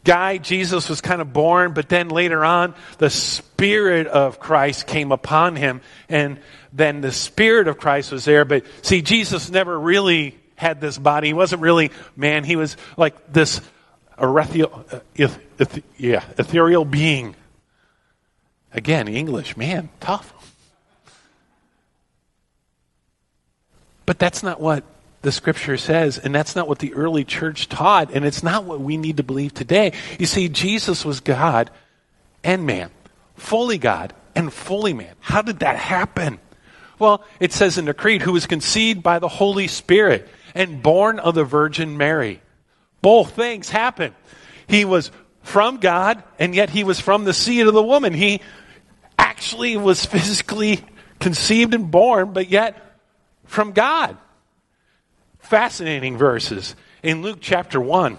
guy, 0.04 0.38
Jesus, 0.38 0.88
was 0.88 1.00
kind 1.00 1.20
of 1.20 1.32
born, 1.32 1.72
but 1.72 1.88
then 1.88 2.08
later 2.08 2.44
on, 2.44 2.74
the 2.98 3.10
Spirit 3.10 4.06
of 4.06 4.38
Christ 4.38 4.86
came 4.86 5.12
upon 5.12 5.56
him, 5.56 5.80
and 6.08 6.38
then 6.72 7.00
the 7.00 7.12
Spirit 7.12 7.68
of 7.68 7.78
Christ 7.78 8.12
was 8.12 8.24
there. 8.24 8.44
But 8.44 8.64
see, 8.82 9.02
Jesus 9.02 9.50
never 9.50 9.78
really 9.78 10.38
had 10.56 10.80
this 10.80 10.98
body. 10.98 11.28
He 11.28 11.34
wasn't 11.34 11.62
really 11.62 11.90
man. 12.16 12.44
He 12.44 12.56
was 12.56 12.76
like 12.96 13.32
this 13.32 13.60
ethereal, 14.20 14.84
uh, 14.92 15.66
yeah, 15.96 16.24
ethereal 16.38 16.84
being. 16.84 17.34
Again, 18.72 19.08
English, 19.08 19.56
man, 19.56 19.88
tough. 19.98 20.32
But 24.06 24.18
that's 24.18 24.42
not 24.42 24.60
what 24.60 24.84
the 25.22 25.32
scripture 25.32 25.76
says, 25.76 26.18
and 26.18 26.34
that's 26.34 26.56
not 26.56 26.66
what 26.68 26.78
the 26.78 26.94
early 26.94 27.24
church 27.24 27.68
taught, 27.68 28.10
and 28.12 28.24
it's 28.24 28.42
not 28.42 28.64
what 28.64 28.80
we 28.80 28.96
need 28.96 29.18
to 29.18 29.22
believe 29.22 29.52
today. 29.52 29.92
You 30.18 30.26
see, 30.26 30.48
Jesus 30.48 31.04
was 31.04 31.20
God 31.20 31.70
and 32.42 32.64
man, 32.64 32.90
fully 33.36 33.78
God 33.78 34.14
and 34.34 34.52
fully 34.52 34.92
man. 34.94 35.14
How 35.20 35.42
did 35.42 35.60
that 35.60 35.76
happen? 35.76 36.38
Well, 36.98 37.24
it 37.38 37.52
says 37.52 37.78
in 37.78 37.86
the 37.86 37.94
Creed, 37.94 38.22
who 38.22 38.32
was 38.32 38.46
conceived 38.46 39.02
by 39.02 39.18
the 39.18 39.28
Holy 39.28 39.66
Spirit 39.66 40.28
and 40.54 40.82
born 40.82 41.18
of 41.18 41.34
the 41.34 41.44
Virgin 41.44 41.96
Mary. 41.96 42.40
Both 43.02 43.32
things 43.32 43.70
happen. 43.70 44.14
He 44.66 44.84
was 44.84 45.10
from 45.42 45.78
God, 45.78 46.22
and 46.38 46.54
yet 46.54 46.70
he 46.70 46.84
was 46.84 47.00
from 47.00 47.24
the 47.24 47.32
seed 47.32 47.66
of 47.66 47.74
the 47.74 47.82
woman. 47.82 48.12
He 48.12 48.40
actually 49.18 49.76
was 49.76 50.04
physically 50.04 50.84
conceived 51.18 51.74
and 51.74 51.90
born, 51.90 52.32
but 52.32 52.48
yet 52.48 52.98
from 53.44 53.72
God 53.72 54.16
fascinating 55.50 56.16
verses. 56.16 56.76
In 57.02 57.22
Luke 57.22 57.38
chapter 57.40 57.80
1, 57.80 58.18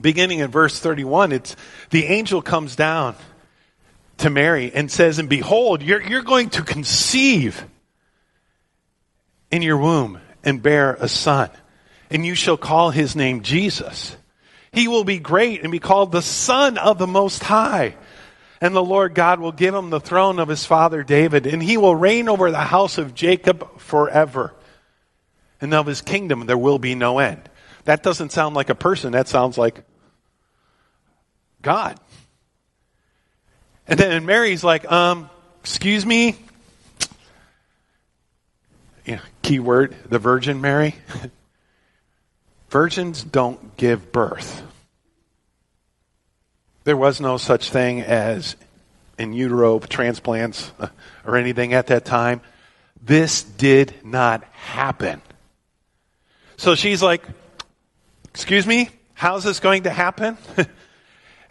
beginning 0.00 0.38
in 0.38 0.50
verse 0.50 0.78
31, 0.78 1.32
it's 1.32 1.54
the 1.90 2.06
angel 2.06 2.40
comes 2.40 2.76
down 2.76 3.14
to 4.18 4.30
Mary 4.30 4.72
and 4.72 4.90
says, 4.90 5.18
And 5.18 5.28
behold, 5.28 5.82
you're, 5.82 6.00
you're 6.00 6.22
going 6.22 6.50
to 6.50 6.62
conceive 6.62 7.64
in 9.50 9.60
your 9.60 9.76
womb 9.76 10.18
and 10.42 10.62
bear 10.62 10.94
a 10.94 11.08
son, 11.08 11.50
and 12.10 12.24
you 12.24 12.34
shall 12.34 12.56
call 12.56 12.90
his 12.90 13.14
name 13.16 13.42
Jesus. 13.42 14.16
He 14.72 14.88
will 14.88 15.04
be 15.04 15.18
great 15.18 15.62
and 15.62 15.72
be 15.72 15.78
called 15.78 16.12
the 16.12 16.22
Son 16.22 16.78
of 16.78 16.98
the 16.98 17.06
Most 17.06 17.42
High. 17.42 17.96
And 18.60 18.74
the 18.74 18.84
Lord 18.84 19.14
God 19.14 19.40
will 19.40 19.52
give 19.52 19.74
him 19.74 19.90
the 19.90 20.00
throne 20.00 20.38
of 20.38 20.48
his 20.48 20.66
father 20.66 21.02
David, 21.02 21.46
and 21.46 21.62
he 21.62 21.76
will 21.76 21.96
reign 21.96 22.28
over 22.28 22.50
the 22.50 22.58
house 22.58 22.98
of 22.98 23.14
Jacob 23.14 23.80
forever 23.80 24.54
and 25.60 25.74
of 25.74 25.86
his 25.86 26.00
kingdom 26.00 26.46
there 26.46 26.58
will 26.58 26.78
be 26.78 26.94
no 26.94 27.18
end. 27.18 27.48
That 27.84 28.02
doesn't 28.02 28.32
sound 28.32 28.54
like 28.54 28.70
a 28.70 28.74
person, 28.74 29.12
that 29.12 29.28
sounds 29.28 29.58
like 29.58 29.82
God. 31.62 31.98
And 33.86 33.98
then 33.98 34.24
Mary's 34.24 34.62
like, 34.62 34.90
um, 34.90 35.28
excuse 35.60 36.06
me? 36.06 36.36
Yeah, 39.04 39.20
key 39.42 39.58
word, 39.58 39.96
the 40.08 40.18
Virgin 40.18 40.60
Mary. 40.60 40.94
Virgins 42.70 43.22
don't 43.22 43.76
give 43.76 44.12
birth. 44.12 44.62
There 46.84 46.96
was 46.96 47.20
no 47.20 47.36
such 47.36 47.70
thing 47.70 48.00
as 48.00 48.56
in 49.18 49.32
utero 49.34 49.78
transplants 49.80 50.72
uh, 50.78 50.88
or 51.26 51.36
anything 51.36 51.74
at 51.74 51.88
that 51.88 52.04
time. 52.04 52.40
This 53.02 53.42
did 53.42 53.94
not 54.02 54.44
happen. 54.44 55.20
So 56.56 56.74
she's 56.74 57.02
like, 57.02 57.22
Excuse 58.30 58.66
me? 58.66 58.90
How's 59.14 59.44
this 59.44 59.60
going 59.60 59.82
to 59.82 59.90
happen? 59.90 60.38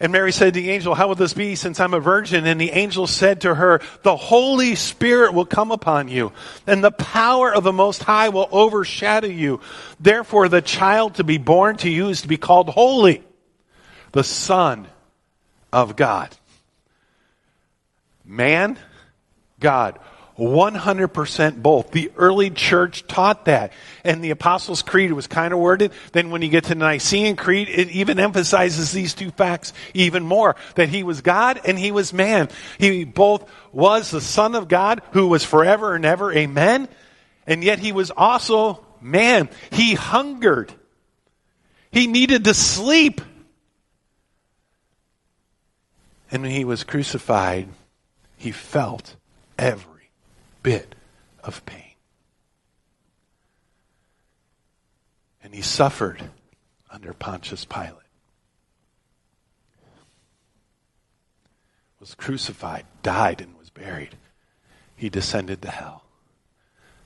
and 0.00 0.12
Mary 0.12 0.32
said 0.32 0.54
to 0.54 0.60
the 0.60 0.70
angel, 0.70 0.94
How 0.94 1.08
will 1.08 1.14
this 1.14 1.34
be 1.34 1.54
since 1.54 1.78
I'm 1.78 1.92
a 1.92 2.00
virgin? 2.00 2.46
And 2.46 2.58
the 2.58 2.70
angel 2.70 3.06
said 3.06 3.42
to 3.42 3.54
her, 3.54 3.82
The 4.02 4.16
Holy 4.16 4.74
Spirit 4.74 5.34
will 5.34 5.44
come 5.44 5.70
upon 5.70 6.08
you, 6.08 6.32
and 6.66 6.82
the 6.82 6.90
power 6.90 7.54
of 7.54 7.64
the 7.64 7.72
Most 7.72 8.02
High 8.02 8.30
will 8.30 8.48
overshadow 8.50 9.28
you. 9.28 9.60
Therefore, 10.00 10.48
the 10.48 10.62
child 10.62 11.16
to 11.16 11.24
be 11.24 11.36
born 11.36 11.76
to 11.78 11.90
you 11.90 12.08
is 12.08 12.22
to 12.22 12.28
be 12.28 12.38
called 12.38 12.70
holy, 12.70 13.22
the 14.12 14.24
Son 14.24 14.88
of 15.70 15.96
God. 15.96 16.34
Man, 18.24 18.78
God. 19.60 19.98
100% 20.40 21.62
both. 21.62 21.90
The 21.90 22.10
early 22.16 22.48
church 22.48 23.06
taught 23.06 23.44
that. 23.44 23.72
And 24.04 24.24
the 24.24 24.30
Apostles' 24.30 24.82
Creed 24.82 25.12
was 25.12 25.26
kind 25.26 25.52
of 25.52 25.60
worded. 25.60 25.92
Then 26.12 26.30
when 26.30 26.40
you 26.40 26.48
get 26.48 26.64
to 26.64 26.70
the 26.70 26.76
Nicene 26.76 27.36
Creed, 27.36 27.68
it 27.68 27.90
even 27.90 28.18
emphasizes 28.18 28.90
these 28.90 29.12
two 29.12 29.30
facts 29.30 29.74
even 29.92 30.24
more. 30.24 30.56
That 30.76 30.88
he 30.88 31.02
was 31.02 31.20
God 31.20 31.60
and 31.66 31.78
he 31.78 31.92
was 31.92 32.14
man. 32.14 32.48
He 32.78 33.04
both 33.04 33.48
was 33.70 34.10
the 34.10 34.22
Son 34.22 34.54
of 34.54 34.68
God 34.68 35.02
who 35.12 35.28
was 35.28 35.44
forever 35.44 35.94
and 35.94 36.06
ever. 36.06 36.32
Amen. 36.32 36.88
And 37.46 37.62
yet 37.62 37.78
he 37.78 37.92
was 37.92 38.10
also 38.10 38.84
man. 39.02 39.50
He 39.70 39.94
hungered. 39.94 40.72
He 41.90 42.06
needed 42.06 42.44
to 42.44 42.54
sleep. 42.54 43.20
And 46.30 46.42
when 46.42 46.52
he 46.52 46.64
was 46.64 46.84
crucified, 46.84 47.68
he 48.38 48.52
felt 48.52 49.16
every 49.58 49.89
bit 50.62 50.94
of 51.42 51.64
pain. 51.66 51.94
And 55.42 55.54
he 55.54 55.62
suffered 55.62 56.22
under 56.90 57.12
Pontius 57.12 57.64
Pilate. 57.64 57.96
Was 61.98 62.14
crucified, 62.14 62.86
died, 63.02 63.40
and 63.40 63.58
was 63.58 63.68
buried. 63.70 64.16
He 64.96 65.08
descended 65.08 65.62
to 65.62 65.70
hell. 65.70 66.04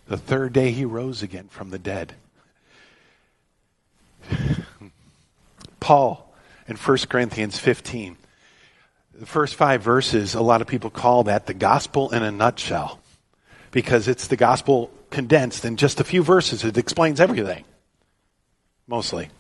The 0.07 0.17
third 0.17 0.53
day 0.53 0.71
he 0.71 0.85
rose 0.85 1.23
again 1.23 1.49
from 1.49 1.71
the 1.71 1.79
dead. 1.79 2.15
Paul 5.81 6.33
in 6.69 6.77
1 6.77 6.99
Corinthians 7.09 7.59
15. 7.59 8.17
The 9.19 9.27
first 9.27 9.55
five 9.55 9.83
verses, 9.83 10.35
a 10.35 10.43
lot 10.43 10.61
of 10.61 10.67
people 10.67 10.91
call 10.91 11.25
that 11.25 11.47
the 11.47 11.55
gospel 11.55 12.11
in 12.11 12.23
a 12.23 12.33
nutshell 12.33 13.01
because 13.75 14.07
it's 14.07 14.29
the 14.29 14.37
gospel 14.37 14.89
condensed 15.11 15.65
in 15.65 15.77
just 15.77 15.99
a 15.99 16.05
few 16.05 16.23
verses. 16.23 16.63
It 16.63 16.79
explains 16.79 17.21
everything. 17.21 17.65
Mostly. 18.87 19.31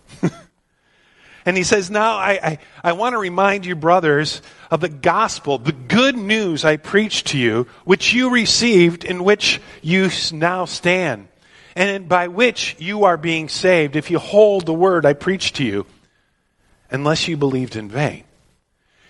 and 1.46 1.56
he 1.56 1.62
says, 1.62 1.88
Now 1.88 2.16
I, 2.16 2.40
I, 2.42 2.58
I 2.82 2.92
want 2.94 3.12
to 3.12 3.18
remind 3.18 3.64
you, 3.64 3.76
brothers, 3.76 4.42
of 4.72 4.80
the 4.80 4.88
gospel, 4.88 5.58
the 5.58 5.70
good 5.70 6.16
news 6.16 6.64
I 6.64 6.78
preached 6.78 7.28
to 7.28 7.38
you, 7.38 7.68
which 7.84 8.12
you 8.12 8.30
received, 8.30 9.04
in 9.04 9.22
which 9.22 9.60
you 9.82 10.10
now 10.32 10.64
stand, 10.64 11.28
and 11.76 12.08
by 12.08 12.26
which 12.26 12.74
you 12.80 13.04
are 13.04 13.16
being 13.16 13.48
saved, 13.48 13.94
if 13.94 14.10
you 14.10 14.18
hold 14.18 14.66
the 14.66 14.74
word 14.74 15.06
I 15.06 15.12
preached 15.12 15.56
to 15.56 15.64
you, 15.64 15.86
unless 16.90 17.28
you 17.28 17.36
believed 17.36 17.76
in 17.76 17.88
vain. 17.88 18.24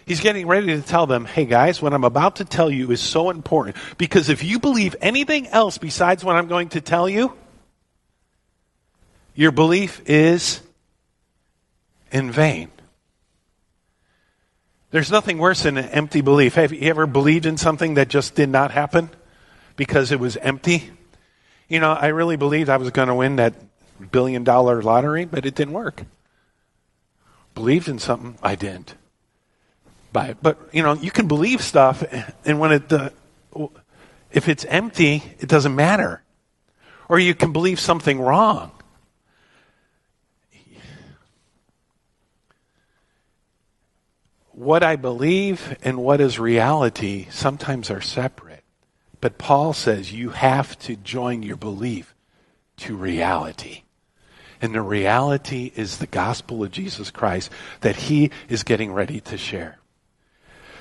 He's 0.06 0.20
getting 0.20 0.46
ready 0.46 0.66
to 0.66 0.82
tell 0.82 1.06
them, 1.06 1.25
hey 1.25 1.46
guys, 1.46 1.80
what 1.80 1.94
I'm 1.94 2.04
about 2.04 2.37
to 2.37 2.44
tell 2.44 2.70
you 2.70 2.90
is 2.90 3.00
so 3.00 3.30
important 3.30 3.76
because 3.96 4.28
if 4.28 4.44
you 4.44 4.58
believe 4.58 4.94
anything 5.00 5.46
else 5.46 5.78
besides 5.78 6.23
what 6.23 6.37
I'm 6.37 6.46
going 6.46 6.68
to 6.70 6.80
tell 6.80 7.08
you, 7.08 7.32
your 9.34 9.50
belief 9.50 10.02
is 10.06 10.61
in 12.12 12.30
vain. 12.30 12.70
There's 14.90 15.11
nothing 15.11 15.38
worse 15.38 15.62
than 15.62 15.76
an 15.76 15.88
empty 15.88 16.20
belief. 16.20 16.54
Have 16.54 16.73
you 16.73 16.88
ever 16.88 17.06
believed 17.06 17.46
in 17.46 17.56
something 17.56 17.94
that 17.94 18.08
just 18.08 18.34
did 18.34 18.49
not 18.49 18.70
happen 18.70 19.11
because 19.75 20.12
it 20.12 20.20
was 20.20 20.37
empty? 20.37 20.90
You 21.68 21.80
know, 21.80 21.92
I 21.92 22.08
really 22.08 22.37
believed 22.37 22.68
I 22.68 22.76
was 22.76 22.90
going 22.90 23.08
to 23.08 23.14
win 23.14 23.37
that 23.37 23.54
billion 24.12 24.44
dollar 24.44 24.82
lottery, 24.82 25.25
but 25.25 25.46
it 25.46 25.54
didn't 25.54 25.75
work. 25.75 26.04
Believed 27.54 27.88
in 27.88 27.99
something, 27.99 28.38
I 28.42 28.54
didn't. 28.54 28.94
But, 30.14 30.40
but 30.40 30.68
you 30.73 30.80
know, 30.85 30.92
you 30.92 31.11
can 31.11 31.26
believe 31.26 31.61
stuff, 31.61 32.04
and 32.44 32.61
when 32.61 32.71
it, 32.71 32.92
uh, 32.92 33.11
if 34.30 34.49
it's 34.49 34.64
empty, 34.66 35.25
it 35.40 35.49
doesn't 35.49 35.75
matter. 35.75 36.23
Or 37.09 37.18
you 37.18 37.35
can 37.35 37.52
believe 37.52 37.80
something 37.80 38.21
wrong. 38.21 38.71
What 44.52 44.85
I 44.85 44.94
believe 44.94 45.76
and 45.83 45.99
what 45.99 46.21
is 46.21 46.38
reality 46.38 47.26
sometimes 47.30 47.90
are 47.90 48.00
separate. 48.00 48.62
But 49.21 49.37
Paul 49.37 49.73
says 49.73 50.12
you 50.12 50.30
have 50.30 50.78
to 50.80 50.94
join 50.94 51.42
your 51.42 51.56
belief 51.56 52.14
to 52.76 52.94
reality. 52.94 53.83
And 54.62 54.76
the 54.76 54.80
reality 54.80 55.73
is 55.75 55.99
the 55.99 56.06
gospel 56.06 56.62
of 56.62 56.71
Jesus 56.71 57.11
Christ 57.11 57.50
that 57.80 57.97
he 57.97 58.30
is 58.49 58.62
getting 58.62 58.92
ready 58.92 59.21
to 59.23 59.37
share. 59.37 59.80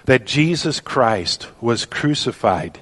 That 0.05 0.25
Jesus 0.25 0.79
Christ 0.79 1.47
was 1.61 1.85
crucified. 1.85 2.79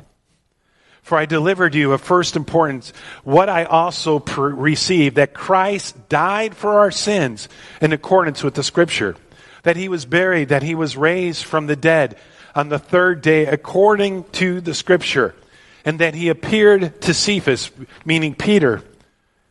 For 1.03 1.17
I 1.17 1.25
delivered 1.25 1.75
you 1.75 1.91
of 1.91 2.01
first 2.01 2.35
importance 2.35 2.93
what 3.23 3.49
I 3.49 3.65
also 3.65 4.19
received 4.19 5.17
that 5.17 5.33
Christ 5.33 6.09
died 6.09 6.55
for 6.55 6.79
our 6.79 6.91
sins 6.91 7.49
in 7.81 7.91
accordance 7.91 8.43
with 8.43 8.53
the 8.53 8.63
scripture, 8.63 9.15
that 9.63 9.75
he 9.75 9.89
was 9.89 10.05
buried, 10.05 10.49
that 10.49 10.63
he 10.63 10.73
was 10.73 10.95
raised 10.95 11.43
from 11.43 11.67
the 11.67 11.75
dead 11.75 12.17
on 12.55 12.69
the 12.69 12.79
third 12.79 13.21
day 13.21 13.45
according 13.45 14.23
to 14.31 14.61
the 14.61 14.73
scripture, 14.73 15.35
and 15.83 15.99
that 15.99 16.15
he 16.15 16.29
appeared 16.29 17.01
to 17.01 17.13
Cephas, 17.13 17.71
meaning 18.05 18.35
Peter, 18.35 18.81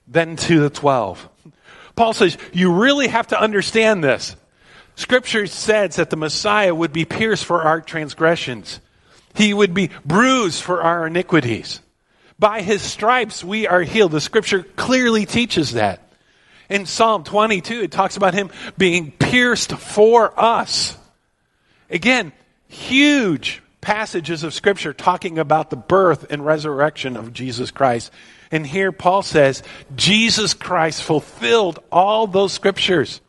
then 0.08 0.36
to 0.36 0.60
the 0.60 0.70
twelve. 0.70 1.28
Paul 1.94 2.14
says, 2.14 2.38
you 2.52 2.72
really 2.72 3.08
have 3.08 3.28
to 3.28 3.40
understand 3.40 4.02
this. 4.02 4.34
Scripture 5.00 5.46
says 5.46 5.96
that 5.96 6.10
the 6.10 6.16
Messiah 6.16 6.74
would 6.74 6.92
be 6.92 7.06
pierced 7.06 7.46
for 7.46 7.62
our 7.62 7.80
transgressions. 7.80 8.80
He 9.34 9.54
would 9.54 9.72
be 9.72 9.88
bruised 10.04 10.62
for 10.62 10.82
our 10.82 11.06
iniquities. 11.06 11.80
By 12.38 12.60
his 12.60 12.82
stripes 12.82 13.42
we 13.42 13.66
are 13.66 13.80
healed. 13.80 14.12
The 14.12 14.20
scripture 14.20 14.62
clearly 14.62 15.24
teaches 15.24 15.72
that. 15.72 16.12
In 16.68 16.84
Psalm 16.84 17.24
22, 17.24 17.80
it 17.80 17.92
talks 17.92 18.18
about 18.18 18.34
him 18.34 18.50
being 18.76 19.10
pierced 19.10 19.72
for 19.72 20.38
us. 20.38 20.98
Again, 21.88 22.32
huge 22.68 23.62
passages 23.80 24.44
of 24.44 24.52
scripture 24.52 24.92
talking 24.92 25.38
about 25.38 25.70
the 25.70 25.76
birth 25.76 26.26
and 26.28 26.44
resurrection 26.44 27.16
of 27.16 27.32
Jesus 27.32 27.70
Christ. 27.70 28.12
And 28.50 28.66
here 28.66 28.92
Paul 28.92 29.22
says, 29.22 29.62
Jesus 29.96 30.52
Christ 30.52 31.02
fulfilled 31.02 31.78
all 31.90 32.26
those 32.26 32.52
scriptures. 32.52 33.22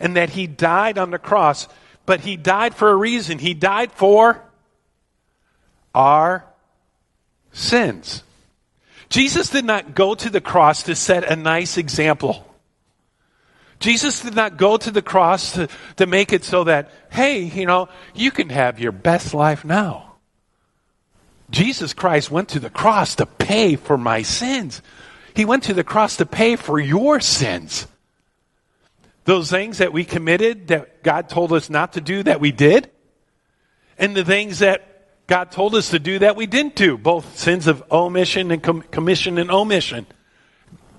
And 0.00 0.16
that 0.16 0.30
he 0.30 0.46
died 0.46 0.98
on 0.98 1.10
the 1.10 1.18
cross, 1.18 1.68
but 2.06 2.20
he 2.20 2.36
died 2.36 2.74
for 2.74 2.90
a 2.90 2.96
reason. 2.96 3.38
He 3.38 3.54
died 3.54 3.92
for 3.92 4.42
our 5.94 6.44
sins. 7.52 8.24
Jesus 9.10 9.50
did 9.50 9.64
not 9.64 9.94
go 9.94 10.14
to 10.14 10.30
the 10.30 10.40
cross 10.40 10.84
to 10.84 10.94
set 10.94 11.24
a 11.24 11.36
nice 11.36 11.76
example. 11.76 12.46
Jesus 13.80 14.20
did 14.20 14.34
not 14.34 14.56
go 14.56 14.76
to 14.76 14.90
the 14.90 15.02
cross 15.02 15.52
to, 15.52 15.68
to 15.96 16.06
make 16.06 16.32
it 16.32 16.44
so 16.44 16.64
that, 16.64 16.90
hey, 17.10 17.40
you 17.40 17.66
know, 17.66 17.88
you 18.14 18.30
can 18.30 18.50
have 18.50 18.78
your 18.78 18.92
best 18.92 19.34
life 19.34 19.64
now. 19.64 20.14
Jesus 21.50 21.94
Christ 21.94 22.30
went 22.30 22.50
to 22.50 22.60
the 22.60 22.70
cross 22.70 23.16
to 23.16 23.26
pay 23.26 23.76
for 23.76 23.98
my 23.98 24.22
sins. 24.22 24.82
He 25.34 25.44
went 25.44 25.64
to 25.64 25.74
the 25.74 25.82
cross 25.82 26.16
to 26.18 26.26
pay 26.26 26.56
for 26.56 26.78
your 26.78 27.20
sins. 27.20 27.86
Those 29.24 29.50
things 29.50 29.78
that 29.78 29.92
we 29.92 30.04
committed 30.04 30.68
that 30.68 31.02
God 31.02 31.28
told 31.28 31.52
us 31.52 31.70
not 31.70 31.94
to 31.94 32.00
do 32.00 32.22
that 32.22 32.40
we 32.40 32.52
did, 32.52 32.90
and 33.98 34.16
the 34.16 34.24
things 34.24 34.60
that 34.60 35.26
God 35.26 35.52
told 35.52 35.74
us 35.74 35.90
to 35.90 35.98
do 35.98 36.18
that 36.20 36.36
we 36.36 36.46
didn't 36.46 36.74
do, 36.74 36.98
both 36.98 37.38
sins 37.38 37.66
of 37.66 37.84
omission 37.90 38.50
and 38.50 38.62
com- 38.62 38.82
commission 38.82 39.38
and 39.38 39.50
omission. 39.50 40.06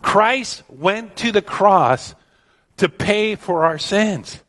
Christ 0.01 0.63
went 0.69 1.17
to 1.17 1.31
the 1.31 1.41
cross 1.41 2.15
to 2.77 2.89
pay 2.89 3.35
for 3.35 3.65
our 3.65 3.77
sins. 3.77 4.41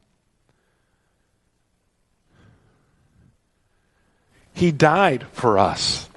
He 4.55 4.71
died 4.71 5.27
for 5.33 5.59
us. 5.59 6.09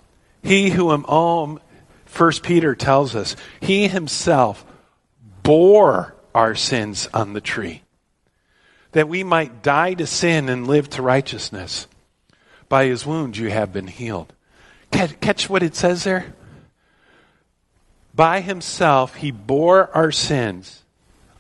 He 0.44 0.70
who 0.70 0.92
am 0.92 1.06
um, 1.06 1.60
First 2.06 2.44
Peter 2.44 2.76
tells 2.76 3.16
us, 3.16 3.36
he 3.60 3.88
himself 3.88 4.66
bore 5.44 6.15
our 6.36 6.54
sins 6.54 7.08
on 7.14 7.32
the 7.32 7.42
tree, 7.42 7.82
that 8.92 9.08
we 9.08 9.24
might 9.24 9.64
die 9.64 9.94
to 9.94 10.06
sin 10.06 10.50
and 10.50 10.68
live 10.68 10.90
to 10.90 11.02
righteousness. 11.02 11.88
By 12.68 12.86
his 12.86 13.06
wounds 13.06 13.40
you 13.40 13.50
have 13.50 13.72
been 13.72 13.88
healed. 13.88 14.34
Catch, 14.92 15.50
what 15.50 15.64
it 15.64 15.76
says 15.76 16.04
there? 16.04 16.34
By 18.14 18.42
himself 18.42 19.16
he 19.16 19.32
bore 19.32 19.90
our 19.96 20.12
sins 20.12 20.84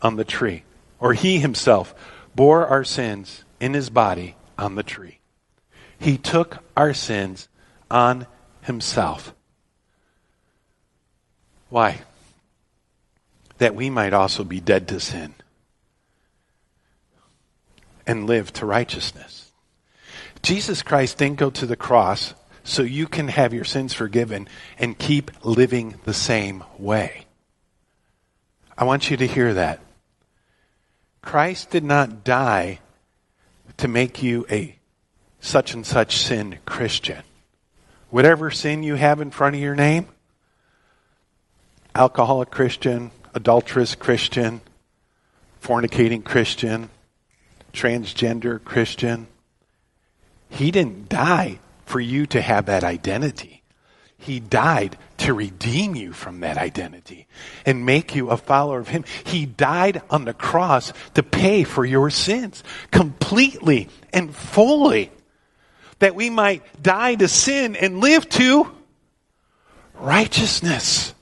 on 0.01 0.15
the 0.15 0.23
tree, 0.23 0.63
or 0.99 1.13
he 1.13 1.39
himself 1.39 1.93
bore 2.33 2.65
our 2.65 2.83
sins 2.83 3.43
in 3.59 3.73
his 3.73 3.89
body 3.89 4.35
on 4.57 4.75
the 4.75 4.83
tree. 4.83 5.19
He 5.99 6.17
took 6.17 6.63
our 6.77 6.93
sins 6.93 7.49
on 7.91 8.27
himself. 8.61 9.33
Why? 11.69 12.01
That 13.57 13.75
we 13.75 13.89
might 13.89 14.13
also 14.13 14.43
be 14.43 14.59
dead 14.59 14.87
to 14.89 14.99
sin 14.99 15.33
and 18.07 18.27
live 18.27 18.51
to 18.53 18.65
righteousness. 18.65 19.51
Jesus 20.41 20.81
Christ 20.83 21.17
didn't 21.17 21.39
go 21.39 21.49
to 21.49 21.65
the 21.65 21.75
cross 21.75 22.33
so 22.63 22.81
you 22.81 23.07
can 23.07 23.27
have 23.29 23.53
your 23.53 23.63
sins 23.63 23.93
forgiven 23.93 24.47
and 24.77 24.97
keep 24.97 25.31
living 25.45 25.95
the 26.03 26.13
same 26.13 26.63
way. 26.77 27.25
I 28.77 28.83
want 28.83 29.09
you 29.09 29.17
to 29.17 29.27
hear 29.27 29.53
that. 29.53 29.79
Christ 31.21 31.71
did 31.71 31.83
not 31.83 32.23
die 32.23 32.79
to 33.77 33.87
make 33.87 34.21
you 34.21 34.45
a 34.49 34.77
such 35.39 35.73
and 35.73 35.85
such 35.85 36.17
sin 36.17 36.59
Christian. 36.65 37.23
Whatever 38.09 38.51
sin 38.51 38.83
you 38.83 38.95
have 38.95 39.21
in 39.21 39.31
front 39.31 39.55
of 39.55 39.61
your 39.61 39.75
name, 39.75 40.07
alcoholic 41.93 42.51
Christian, 42.51 43.11
adulterous 43.35 43.93
Christian, 43.93 44.61
fornicating 45.61 46.23
Christian, 46.23 46.89
transgender 47.73 48.63
Christian, 48.63 49.27
he 50.49 50.71
didn't 50.71 51.09
die 51.09 51.59
for 51.85 51.99
you 51.99 52.25
to 52.27 52.41
have 52.41 52.65
that 52.65 52.83
identity. 52.83 53.63
He 54.17 54.39
died 54.39 54.97
to 55.17 55.33
redeem 55.33 55.95
you 55.95 56.13
from 56.13 56.39
that 56.39 56.57
identity 56.57 57.27
and 57.65 57.85
make 57.85 58.15
you 58.15 58.29
a 58.29 58.37
follower 58.37 58.79
of 58.79 58.87
Him. 58.87 59.03
He 59.25 59.45
died 59.45 60.01
on 60.09 60.25
the 60.25 60.33
cross 60.33 60.93
to 61.13 61.23
pay 61.23 61.63
for 61.63 61.85
your 61.85 62.09
sins 62.09 62.63
completely 62.91 63.89
and 64.13 64.33
fully 64.33 65.11
that 65.99 66.15
we 66.15 66.29
might 66.29 66.63
die 66.81 67.15
to 67.15 67.27
sin 67.27 67.75
and 67.75 67.99
live 67.99 68.27
to 68.29 68.71
righteousness. 69.95 71.14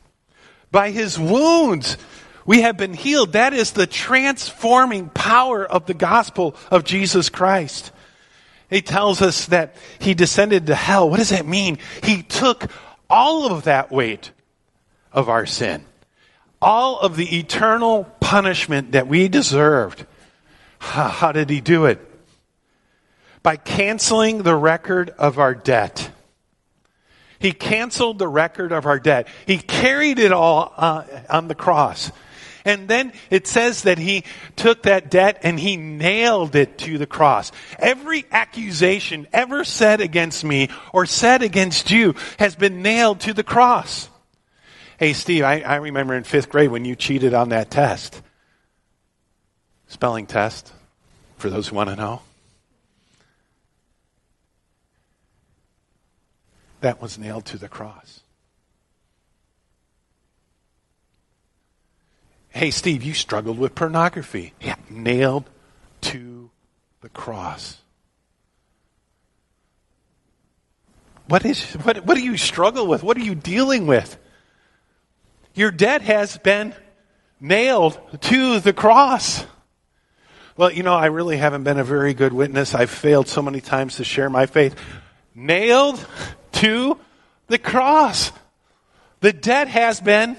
By 0.74 0.90
His 0.90 1.20
wounds, 1.20 1.98
we 2.46 2.64
have 2.64 2.76
been 2.76 2.96
healed. 2.96 3.34
That 3.34 3.54
is 3.54 3.72
the 3.72 3.88
transforming 3.88 5.08
power 5.10 5.64
of 5.64 5.86
the 5.86 5.94
gospel 5.94 6.56
of 6.72 6.84
Jesus 6.84 7.30
Christ. 7.30 7.92
He 8.72 8.82
tells 8.82 9.22
us 9.22 9.46
that 9.46 9.76
he 10.00 10.16
descended 10.16 10.66
to 10.66 10.76
hell. 10.76 11.08
What 11.08 11.18
does 11.18 11.30
that 11.30 11.46
mean? 11.46 11.78
He 12.02 12.24
took 12.24 12.72
all 13.08 13.52
of 13.52 13.66
that 13.66 13.92
weight 13.92 14.32
of 15.12 15.30
our 15.30 15.46
sin, 15.46 15.86
all 16.60 17.00
of 17.00 17.18
the 17.18 17.38
eternal 17.38 18.06
punishment 18.20 18.94
that 18.94 19.08
we 19.08 19.28
deserved. 19.28 20.08
How 20.80 21.32
did 21.32 21.52
he 21.52 21.62
do 21.62 21.86
it? 21.86 22.00
By 23.44 23.58
canceling 23.58 24.42
the 24.42 24.56
record 24.56 25.12
of 25.20 25.38
our 25.38 25.54
debt. 25.54 26.10
He 27.44 27.52
canceled 27.52 28.20
the 28.20 28.28
record 28.28 28.72
of 28.72 28.86
our 28.86 29.00
debt. 29.00 29.28
He 29.46 29.58
carried 29.58 30.18
it 30.18 30.32
all 30.32 30.74
uh, 30.78 31.04
on 31.30 31.50
the 31.50 31.56
cross. 31.56 32.10
And 32.64 32.88
then 32.88 33.12
it 33.30 33.48
says 33.48 33.82
that 33.82 33.98
he 33.98 34.24
took 34.56 34.84
that 34.84 35.12
debt 35.12 35.40
and 35.44 35.60
he 35.60 35.76
nailed 35.76 36.56
it 36.56 36.78
to 36.80 36.98
the 36.98 37.06
cross. 37.06 37.52
Every 37.78 38.26
accusation 38.32 39.28
ever 39.34 39.66
said 39.66 40.00
against 40.00 40.46
me 40.46 40.70
or 40.94 41.06
said 41.06 41.42
against 41.42 41.92
you 41.92 42.16
has 42.40 42.56
been 42.56 42.82
nailed 42.82 43.20
to 43.20 43.34
the 43.34 43.44
cross. 43.44 44.08
Hey, 44.98 45.12
Steve, 45.12 45.44
I, 45.44 45.60
I 45.60 45.76
remember 45.76 46.14
in 46.14 46.24
fifth 46.24 46.50
grade 46.50 46.72
when 46.72 46.86
you 46.86 46.96
cheated 46.96 47.34
on 47.34 47.50
that 47.50 47.70
test. 47.70 48.22
Spelling 49.88 50.28
test, 50.28 50.72
for 51.36 51.50
those 51.50 51.68
who 51.68 51.76
want 51.76 51.90
to 51.90 51.98
know. 51.98 52.22
That 56.84 57.02
was 57.02 57.18
nailed 57.18 57.46
to 57.46 57.58
the 57.58 57.70
cross. 57.70 58.20
Hey, 62.50 62.72
Steve, 62.72 63.04
you 63.04 63.14
struggled 63.14 63.58
with 63.58 63.74
pornography. 63.74 64.52
Yeah, 64.60 64.76
nailed 64.90 65.50
to 66.02 66.52
the 67.00 67.08
cross. 67.08 67.78
What 71.30 71.46
is 71.46 71.64
what 71.76 72.06
what 72.06 72.16
do 72.16 72.22
you 72.22 72.36
struggle 72.36 72.86
with? 72.86 73.02
What 73.02 73.16
are 73.16 73.22
you 73.22 73.34
dealing 73.34 73.88
with? 73.88 74.18
Your 75.54 75.72
debt 75.72 76.02
has 76.02 76.38
been 76.38 76.76
nailed 77.40 77.98
to 78.24 78.60
the 78.60 78.74
cross. 78.74 79.46
Well, 80.58 80.70
you 80.70 80.84
know, 80.84 80.96
I 80.96 81.06
really 81.06 81.38
haven't 81.38 81.64
been 81.64 81.80
a 81.80 81.86
very 81.86 82.14
good 82.14 82.34
witness. 82.34 82.76
I've 82.76 82.92
failed 82.92 83.30
so 83.30 83.42
many 83.42 83.62
times 83.62 83.96
to 83.96 84.04
share 84.04 84.30
my 84.30 84.48
faith. 84.48 84.76
Nailed 85.34 86.06
to 86.64 86.98
the 87.48 87.58
cross. 87.58 88.32
The 89.20 89.34
debt 89.34 89.68
has 89.68 90.00
been 90.00 90.38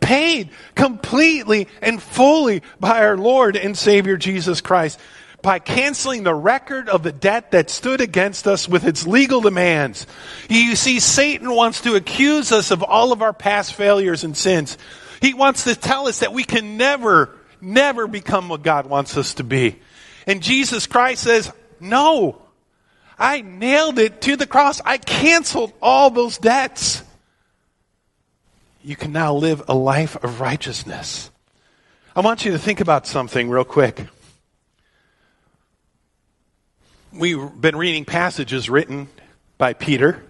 paid 0.00 0.50
completely 0.74 1.68
and 1.80 2.02
fully 2.02 2.62
by 2.80 3.04
our 3.04 3.16
Lord 3.16 3.56
and 3.56 3.78
Savior 3.78 4.16
Jesus 4.16 4.60
Christ 4.60 4.98
by 5.42 5.60
canceling 5.60 6.24
the 6.24 6.34
record 6.34 6.88
of 6.88 7.04
the 7.04 7.12
debt 7.12 7.52
that 7.52 7.70
stood 7.70 8.00
against 8.00 8.48
us 8.48 8.68
with 8.68 8.84
its 8.84 9.06
legal 9.06 9.40
demands. 9.40 10.08
You 10.50 10.74
see, 10.74 10.98
Satan 10.98 11.54
wants 11.54 11.82
to 11.82 11.94
accuse 11.94 12.50
us 12.50 12.72
of 12.72 12.82
all 12.82 13.12
of 13.12 13.22
our 13.22 13.32
past 13.32 13.74
failures 13.74 14.24
and 14.24 14.36
sins. 14.36 14.76
He 15.20 15.32
wants 15.32 15.62
to 15.64 15.76
tell 15.76 16.08
us 16.08 16.20
that 16.20 16.32
we 16.32 16.42
can 16.42 16.76
never, 16.76 17.36
never 17.60 18.08
become 18.08 18.48
what 18.48 18.64
God 18.64 18.86
wants 18.86 19.16
us 19.16 19.34
to 19.34 19.44
be. 19.44 19.78
And 20.26 20.42
Jesus 20.42 20.88
Christ 20.88 21.22
says, 21.22 21.52
no, 21.78 22.42
I 23.18 23.40
nailed 23.40 23.98
it 23.98 24.20
to 24.22 24.36
the 24.36 24.46
cross. 24.46 24.80
I 24.84 24.98
canceled 24.98 25.72
all 25.80 26.10
those 26.10 26.38
debts. 26.38 27.02
You 28.82 28.96
can 28.96 29.12
now 29.12 29.34
live 29.34 29.62
a 29.68 29.74
life 29.74 30.16
of 30.22 30.40
righteousness. 30.40 31.30
I 32.14 32.20
want 32.20 32.44
you 32.44 32.52
to 32.52 32.58
think 32.58 32.80
about 32.80 33.06
something 33.06 33.50
real 33.50 33.64
quick. 33.64 34.06
We've 37.12 37.50
been 37.60 37.76
reading 37.76 38.04
passages 38.04 38.68
written 38.68 39.08
by 39.58 39.72
Peter 39.72 40.22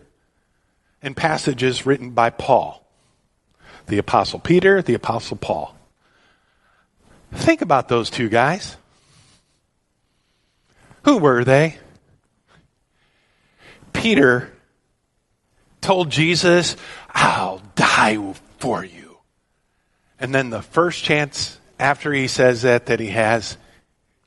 and 1.02 1.16
passages 1.16 1.84
written 1.84 2.10
by 2.10 2.30
Paul. 2.30 2.84
The 3.88 3.98
Apostle 3.98 4.38
Peter, 4.38 4.82
the 4.82 4.94
Apostle 4.94 5.36
Paul. 5.36 5.76
Think 7.32 7.60
about 7.60 7.88
those 7.88 8.10
two 8.10 8.28
guys. 8.28 8.76
Who 11.04 11.18
were 11.18 11.44
they? 11.44 11.78
Peter 13.96 14.52
told 15.80 16.10
Jesus, 16.10 16.76
I'll 17.10 17.62
die 17.74 18.34
for 18.58 18.84
you. 18.84 19.18
And 20.20 20.34
then 20.34 20.50
the 20.50 20.62
first 20.62 21.02
chance 21.02 21.58
after 21.78 22.12
he 22.12 22.28
says 22.28 22.62
that 22.62 22.86
that 22.86 23.00
he 23.00 23.08
has, 23.08 23.56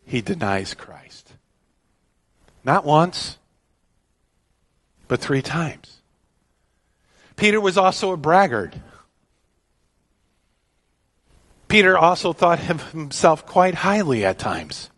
he 0.05 0.21
denies 0.21 0.73
Christ. 0.73 1.33
Not 2.63 2.85
once, 2.85 3.37
but 5.07 5.19
three 5.19 5.41
times. 5.41 6.01
Peter 7.35 7.61
was 7.61 7.77
also 7.77 8.11
a 8.11 8.17
braggart. 8.17 8.73
Peter 11.67 11.97
also 11.97 12.33
thought 12.33 12.69
of 12.69 12.91
himself 12.91 13.45
quite 13.45 13.75
highly 13.75 14.25
at 14.25 14.39
times. 14.39 14.89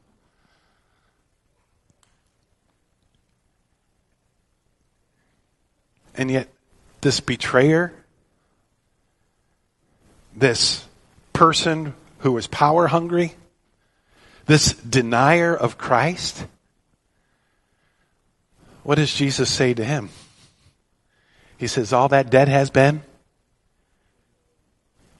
And 6.15 6.29
yet, 6.29 6.49
this 7.01 7.19
betrayer, 7.19 7.93
this 10.35 10.85
person 11.33 11.93
who 12.19 12.33
was 12.33 12.47
power 12.47 12.87
hungry, 12.87 13.35
this 14.45 14.73
denier 14.73 15.55
of 15.55 15.77
Christ, 15.77 16.45
what 18.83 18.95
does 18.95 19.13
Jesus 19.13 19.49
say 19.49 19.73
to 19.73 19.83
him? 19.83 20.09
He 21.57 21.67
says, 21.67 21.93
All 21.93 22.09
that 22.09 22.29
debt 22.29 22.47
has 22.47 22.69
been 22.69 23.03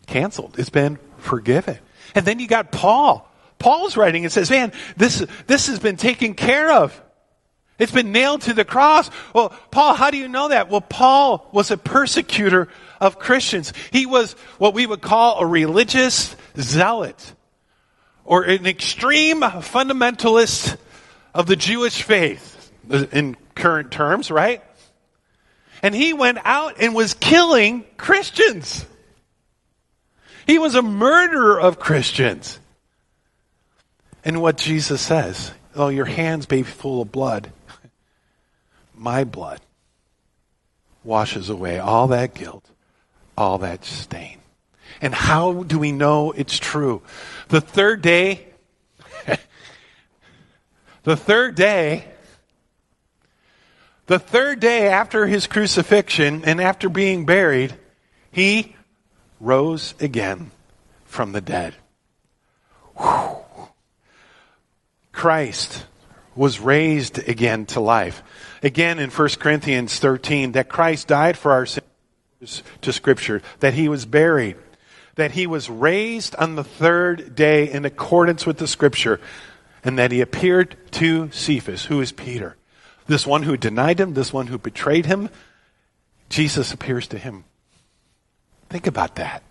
canceled. 0.08 0.60
It's 0.60 0.69
been 0.69 0.97
forgiven. 1.17 1.77
And 2.15 2.25
then 2.25 2.39
you 2.39 2.47
got 2.47 2.71
Paul. 2.71 3.30
Paul's 3.60 3.95
writing 3.95 4.23
and 4.23 4.32
says, 4.32 4.49
Man, 4.49 4.71
this, 4.97 5.25
this 5.47 5.67
has 5.67 5.80
been 5.80 5.97
taken 5.97 6.34
care 6.34 6.71
of. 6.71 6.99
It's 7.82 7.91
been 7.91 8.12
nailed 8.12 8.41
to 8.44 8.54
the 8.54 8.63
cross. 8.63 9.10
Well, 9.34 9.50
Paul, 9.72 9.96
how 9.96 10.12
do 10.12 10.17
you 10.17 10.28
know 10.28 10.50
that? 10.50 10.70
Well, 10.70 10.82
Paul 10.82 11.50
was 11.52 11.72
a 11.72 11.78
persecutor 11.78 12.67
of 13.00 13.17
Christians. 13.17 13.74
He 13.91 14.06
was 14.06 14.34
what 14.60 14.76
we 14.76 14.86
would 14.86 15.02
call 15.02 15.39
a 15.39 15.48
religious 15.48 16.36
zealot 16.56 17.34
or 18.24 18.44
an 18.44 18.67
extreme 18.67 19.41
fundamentalist 19.41 20.78
of 21.34 21.48
the 21.48 21.56
Jewish 21.56 22.04
faith 22.04 22.72
in 22.88 23.36
current 23.56 23.89
terms, 23.89 24.30
right? 24.30 24.62
And 25.82 25.96
he 25.96 26.13
went 26.13 26.38
out 26.44 26.76
and 26.80 26.94
was 26.94 27.15
killing 27.15 27.84
Christians. 27.98 28.86
He 30.46 30.60
was 30.60 30.76
a 30.76 30.84
murderer 30.84 31.60
of 31.60 31.80
Christians. 31.80 32.60
And 34.24 34.39
what 34.39 34.58
Jesus 34.58 35.02
says, 35.02 35.52
oh, 35.74 35.88
your 35.88 36.06
hands 36.06 36.46
be 36.46 36.62
full 36.62 37.02
of 37.02 37.12
blood 37.12 37.52
my 39.01 39.23
blood 39.23 39.59
washes 41.03 41.49
away 41.49 41.79
all 41.79 42.07
that 42.09 42.35
guilt, 42.35 42.69
all 43.35 43.57
that 43.57 43.83
stain. 43.83 44.37
And 45.01 45.13
how 45.13 45.63
do 45.63 45.79
we 45.79 45.91
know 45.91 46.31
it's 46.31 46.59
true? 46.59 47.01
The 47.47 47.61
third 47.61 48.03
day, 48.03 48.45
the 51.03 51.17
third 51.17 51.55
day, 51.55 52.05
the 54.05 54.19
third 54.19 54.59
day 54.59 54.87
after 54.87 55.25
his 55.25 55.47
crucifixion 55.47 56.45
and 56.45 56.61
after 56.61 56.87
being 56.87 57.25
buried, 57.25 57.73
he 58.31 58.75
rose 59.39 59.95
again 59.99 60.51
from 61.05 61.31
the 61.31 61.41
dead. 61.41 61.73
Whew. 62.97 63.37
Christ 65.11 65.85
was 66.36 66.60
raised 66.60 67.17
again 67.28 67.65
to 67.65 67.80
life 67.80 68.24
again 68.63 69.00
in 69.00 69.10
1 69.10 69.30
Corinthians 69.39 70.00
13 70.00 70.54
that 70.54 70.70
Christ 70.70 71.08
died 71.08 71.38
for 71.38 71.52
our 71.52 71.65
sins 71.65 72.63
to 72.82 72.94
Scripture, 72.94 73.41
that 73.60 73.74
he 73.74 73.88
was 73.88 74.06
buried, 74.06 74.58
that 75.15 75.32
he 75.32 75.48
was 75.48 75.70
raised 75.70 76.36
on 76.36 76.56
the 76.56 76.63
third 76.63 77.36
day 77.36 77.70
in 77.70 77.86
accordance 77.86 78.46
with 78.46 78.58
the 78.58 78.67
Scripture, 78.67 79.20
and 79.84 79.98
that 79.98 80.12
he 80.12 80.22
appeared 80.22 80.76
to 80.91 81.30
Cephas, 81.32 81.86
who 81.86 82.02
is 82.02 82.12
Peter. 82.12 82.56
This 83.08 83.28
one 83.28 83.44
who 83.44 83.58
denied 83.58 84.00
him, 84.00 84.13
this 84.13 84.34
one 84.34 84.48
who 84.48 84.58
betrayed 84.58 85.06
him, 85.06 85.30
Jesus 86.30 86.72
appears 86.72 87.08
to 87.08 87.17
him. 87.17 87.44
Think 88.70 88.88
about 88.88 89.15
that. 89.15 89.44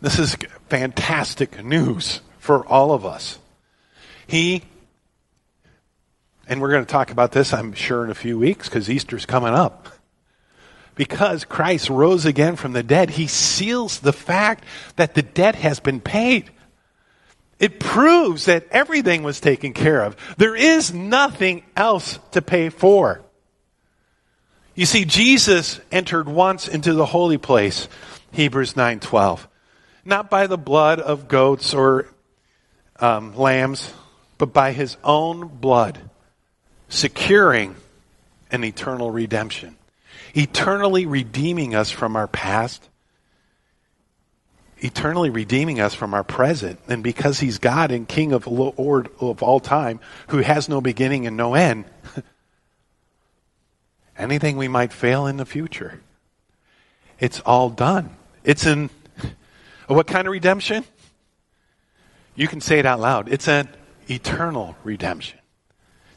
This 0.00 0.18
is 0.18 0.36
fantastic 0.68 1.62
news 1.64 2.20
for 2.38 2.64
all 2.66 2.92
of 2.92 3.04
us. 3.04 3.38
He 4.26 4.62
and 6.48 6.60
we're 6.62 6.70
going 6.70 6.84
to 6.84 6.90
talk 6.90 7.10
about 7.10 7.32
this, 7.32 7.52
I'm 7.52 7.74
sure, 7.74 8.04
in 8.04 8.10
a 8.10 8.14
few 8.14 8.38
weeks 8.38 8.68
because 8.68 8.88
Easter's 8.88 9.26
coming 9.26 9.52
up. 9.52 9.88
Because 10.94 11.44
Christ 11.44 11.90
rose 11.90 12.24
again 12.24 12.56
from 12.56 12.72
the 12.72 12.82
dead, 12.82 13.10
he 13.10 13.26
seals 13.26 14.00
the 14.00 14.12
fact 14.12 14.64
that 14.96 15.14
the 15.14 15.22
debt 15.22 15.54
has 15.54 15.78
been 15.78 16.00
paid. 16.00 16.50
It 17.60 17.78
proves 17.78 18.46
that 18.46 18.66
everything 18.70 19.22
was 19.22 19.40
taken 19.40 19.74
care 19.74 20.02
of. 20.02 20.16
There 20.38 20.56
is 20.56 20.92
nothing 20.92 21.62
else 21.76 22.18
to 22.32 22.42
pay 22.42 22.70
for. 22.70 23.20
You 24.74 24.86
see, 24.86 25.04
Jesus 25.04 25.80
entered 25.92 26.28
once 26.28 26.66
into 26.66 26.94
the 26.94 27.06
holy 27.06 27.38
place, 27.38 27.88
Hebrews 28.32 28.74
9:12, 28.74 29.46
not 30.04 30.30
by 30.30 30.46
the 30.46 30.58
blood 30.58 31.00
of 31.00 31.28
goats 31.28 31.74
or 31.74 32.06
um, 33.00 33.36
lambs, 33.36 33.92
but 34.38 34.52
by 34.52 34.72
his 34.72 34.96
own 35.02 35.48
blood 35.48 36.07
securing 36.88 37.76
an 38.50 38.64
eternal 38.64 39.10
redemption, 39.10 39.76
eternally 40.34 41.06
redeeming 41.06 41.74
us 41.74 41.90
from 41.90 42.16
our 42.16 42.26
past, 42.26 42.88
eternally 44.78 45.30
redeeming 45.30 45.80
us 45.80 45.94
from 45.94 46.14
our 46.14 46.24
present. 46.24 46.78
And 46.88 47.02
because 47.02 47.40
He's 47.40 47.58
God 47.58 47.90
and 47.90 48.08
King 48.08 48.32
of 48.32 48.46
Lord 48.46 49.10
of 49.20 49.42
all 49.42 49.60
time, 49.60 50.00
who 50.28 50.38
has 50.38 50.68
no 50.68 50.80
beginning 50.80 51.26
and 51.26 51.36
no 51.36 51.54
end, 51.54 51.84
anything 54.18 54.56
we 54.56 54.68
might 54.68 54.92
fail 54.92 55.26
in 55.26 55.36
the 55.36 55.46
future, 55.46 56.00
it's 57.18 57.40
all 57.40 57.70
done. 57.70 58.16
It's 58.44 58.66
in 58.66 58.90
what 59.88 60.06
kind 60.06 60.26
of 60.26 60.32
redemption? 60.32 60.84
You 62.34 62.46
can 62.46 62.60
say 62.60 62.78
it 62.78 62.86
out 62.86 63.00
loud. 63.00 63.28
It's 63.28 63.48
an 63.48 63.68
eternal 64.08 64.76
redemption. 64.84 65.37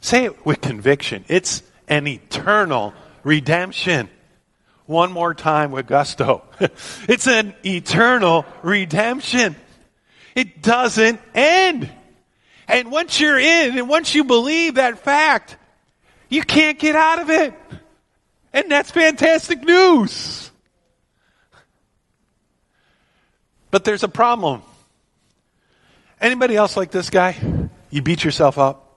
Say 0.02 0.24
it 0.24 0.44
with 0.44 0.60
conviction. 0.60 1.24
It's 1.28 1.62
an 1.86 2.06
eternal 2.08 2.92
redemption. 3.22 4.10
one 4.86 5.12
more 5.12 5.32
time 5.32 5.70
with 5.70 5.86
gusto. 5.86 6.42
it's 7.08 7.28
an 7.28 7.54
eternal 7.64 8.44
redemption. 8.62 9.54
It 10.34 10.60
doesn't 10.60 11.20
end. 11.34 11.88
And 12.66 12.90
once 12.90 13.20
you're 13.20 13.38
in 13.38 13.78
and 13.78 13.88
once 13.88 14.12
you 14.14 14.24
believe 14.24 14.74
that 14.74 14.98
fact, 14.98 15.56
you 16.28 16.42
can't 16.42 16.80
get 16.80 16.96
out 16.96 17.20
of 17.20 17.30
it. 17.30 17.54
And 18.52 18.70
that's 18.70 18.90
fantastic 18.90 19.62
news. 19.62 20.50
But 23.70 23.84
there's 23.84 24.02
a 24.02 24.08
problem. 24.08 24.62
Anybody 26.20 26.56
else 26.56 26.76
like 26.76 26.90
this 26.90 27.08
guy? 27.08 27.36
You 27.90 28.02
beat 28.02 28.24
yourself 28.24 28.58
up. 28.58 28.91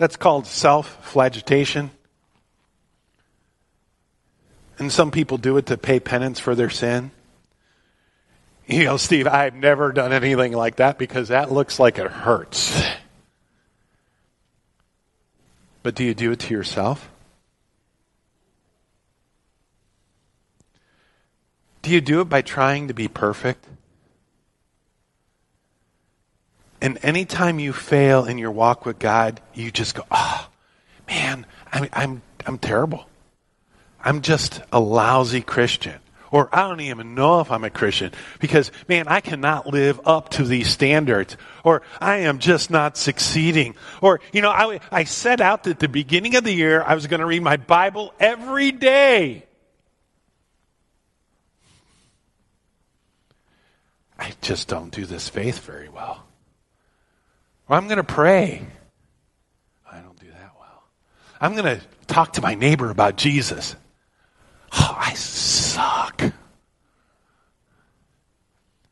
That's 0.00 0.16
called 0.16 0.46
self-flagellation. 0.46 1.90
And 4.78 4.90
some 4.90 5.10
people 5.10 5.36
do 5.36 5.58
it 5.58 5.66
to 5.66 5.76
pay 5.76 6.00
penance 6.00 6.40
for 6.40 6.54
their 6.54 6.70
sin. 6.70 7.10
You 8.66 8.84
know, 8.84 8.96
Steve, 8.96 9.26
I've 9.26 9.54
never 9.54 9.92
done 9.92 10.14
anything 10.14 10.54
like 10.54 10.76
that 10.76 10.96
because 10.96 11.28
that 11.28 11.52
looks 11.52 11.78
like 11.78 11.98
it 11.98 12.10
hurts. 12.10 12.82
But 15.82 15.94
do 15.96 16.02
you 16.02 16.14
do 16.14 16.30
it 16.30 16.38
to 16.38 16.54
yourself? 16.54 17.10
Do 21.82 21.90
you 21.90 22.00
do 22.00 22.22
it 22.22 22.30
by 22.30 22.40
trying 22.40 22.88
to 22.88 22.94
be 22.94 23.06
perfect? 23.06 23.66
And 26.82 26.98
anytime 27.02 27.58
you 27.58 27.72
fail 27.72 28.24
in 28.24 28.38
your 28.38 28.50
walk 28.50 28.86
with 28.86 28.98
God, 28.98 29.40
you 29.54 29.70
just 29.70 29.94
go, 29.94 30.04
oh, 30.10 30.48
man, 31.08 31.46
I'm, 31.72 31.88
I'm, 31.92 32.22
I'm 32.46 32.58
terrible. 32.58 33.06
I'm 34.02 34.22
just 34.22 34.62
a 34.72 34.80
lousy 34.80 35.42
Christian. 35.42 36.00
Or 36.32 36.48
I 36.52 36.68
don't 36.68 36.80
even 36.80 37.16
know 37.16 37.40
if 37.40 37.50
I'm 37.50 37.64
a 37.64 37.70
Christian 37.70 38.12
because, 38.38 38.70
man, 38.88 39.08
I 39.08 39.20
cannot 39.20 39.66
live 39.66 40.00
up 40.06 40.28
to 40.30 40.44
these 40.44 40.70
standards. 40.70 41.36
Or 41.64 41.82
I 42.00 42.18
am 42.18 42.38
just 42.38 42.70
not 42.70 42.96
succeeding. 42.96 43.74
Or, 44.00 44.20
you 44.32 44.40
know, 44.40 44.50
I, 44.50 44.80
I 44.92 45.04
set 45.04 45.40
out 45.40 45.66
at 45.66 45.80
the 45.80 45.88
beginning 45.88 46.36
of 46.36 46.44
the 46.44 46.52
year 46.52 46.82
I 46.82 46.94
was 46.94 47.08
going 47.08 47.20
to 47.20 47.26
read 47.26 47.42
my 47.42 47.56
Bible 47.56 48.14
every 48.20 48.70
day. 48.70 49.44
I 54.16 54.32
just 54.40 54.68
don't 54.68 54.92
do 54.92 55.06
this 55.06 55.28
faith 55.28 55.58
very 55.60 55.88
well. 55.88 56.29
Or 57.70 57.76
I'm 57.76 57.86
going 57.86 57.98
to 57.98 58.04
pray. 58.04 58.66
I 59.90 60.00
don't 60.00 60.18
do 60.18 60.26
that 60.26 60.52
well. 60.58 60.82
I'm 61.40 61.54
going 61.54 61.78
to 61.78 61.80
talk 62.08 62.32
to 62.32 62.42
my 62.42 62.56
neighbor 62.56 62.90
about 62.90 63.16
Jesus. 63.16 63.76
Oh, 64.72 64.96
I 64.98 65.14
suck. 65.14 66.20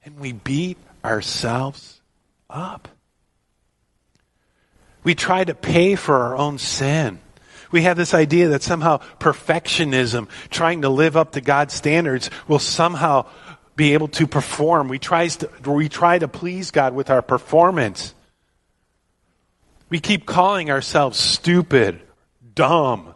And 0.04 0.20
we 0.20 0.30
beat 0.30 0.78
ourselves 1.04 2.00
up. 2.48 2.86
We 5.02 5.16
try 5.16 5.42
to 5.42 5.54
pay 5.54 5.96
for 5.96 6.14
our 6.14 6.36
own 6.36 6.58
sin. 6.58 7.18
We 7.72 7.82
have 7.82 7.96
this 7.96 8.14
idea 8.14 8.48
that 8.50 8.62
somehow 8.62 8.98
perfectionism, 9.18 10.28
trying 10.50 10.82
to 10.82 10.88
live 10.88 11.16
up 11.16 11.32
to 11.32 11.40
God's 11.40 11.74
standards, 11.74 12.30
will 12.46 12.60
somehow 12.60 13.26
be 13.74 13.94
able 13.94 14.08
to 14.08 14.28
perform. 14.28 14.88
We, 14.88 15.00
tries 15.00 15.36
to, 15.38 15.50
we 15.66 15.88
try 15.88 16.18
to 16.18 16.28
please 16.28 16.70
God 16.70 16.94
with 16.94 17.10
our 17.10 17.22
performance. 17.22 18.14
We 19.88 20.00
keep 20.00 20.26
calling 20.26 20.70
ourselves 20.70 21.18
stupid, 21.18 22.00
dumb, 22.54 23.14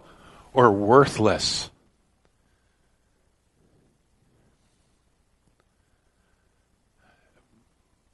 or 0.54 0.70
worthless. 0.70 1.70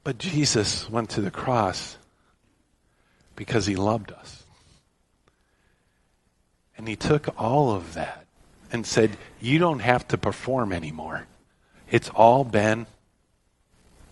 But 0.03 0.17
Jesus 0.17 0.89
went 0.89 1.11
to 1.11 1.21
the 1.21 1.31
cross 1.31 1.97
because 3.35 3.65
he 3.65 3.75
loved 3.75 4.11
us. 4.11 4.43
And 6.77 6.87
he 6.87 6.95
took 6.95 7.39
all 7.39 7.71
of 7.71 7.93
that 7.93 8.25
and 8.71 8.85
said, 8.85 9.17
You 9.39 9.59
don't 9.59 9.79
have 9.79 10.07
to 10.09 10.17
perform 10.17 10.73
anymore. 10.73 11.27
It's 11.91 12.09
all 12.09 12.43
been 12.43 12.87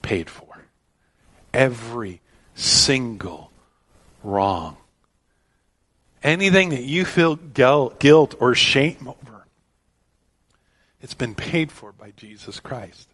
paid 0.01 0.29
for. 0.29 0.65
Every 1.53 2.21
single 2.55 3.46
wrong. 4.23 4.77
Anything 6.23 6.69
that 6.69 6.83
you 6.83 7.05
feel 7.05 7.35
guilt 7.35 8.35
or 8.39 8.55
shame 8.55 9.07
over, 9.07 9.45
it's 11.01 11.13
been 11.13 11.35
paid 11.35 11.71
for 11.71 11.91
by 11.91 12.11
Jesus 12.17 12.59
Christ. 12.59 13.07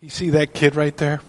You 0.00 0.10
see 0.10 0.30
that 0.30 0.54
kid 0.54 0.74
right 0.74 0.96
there? 0.96 1.20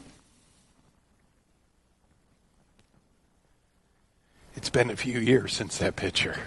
It's 4.55 4.69
been 4.69 4.89
a 4.89 4.95
few 4.95 5.19
years 5.19 5.53
since 5.53 5.77
that 5.79 5.95
picture. 5.95 6.37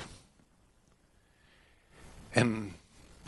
And 2.35 2.75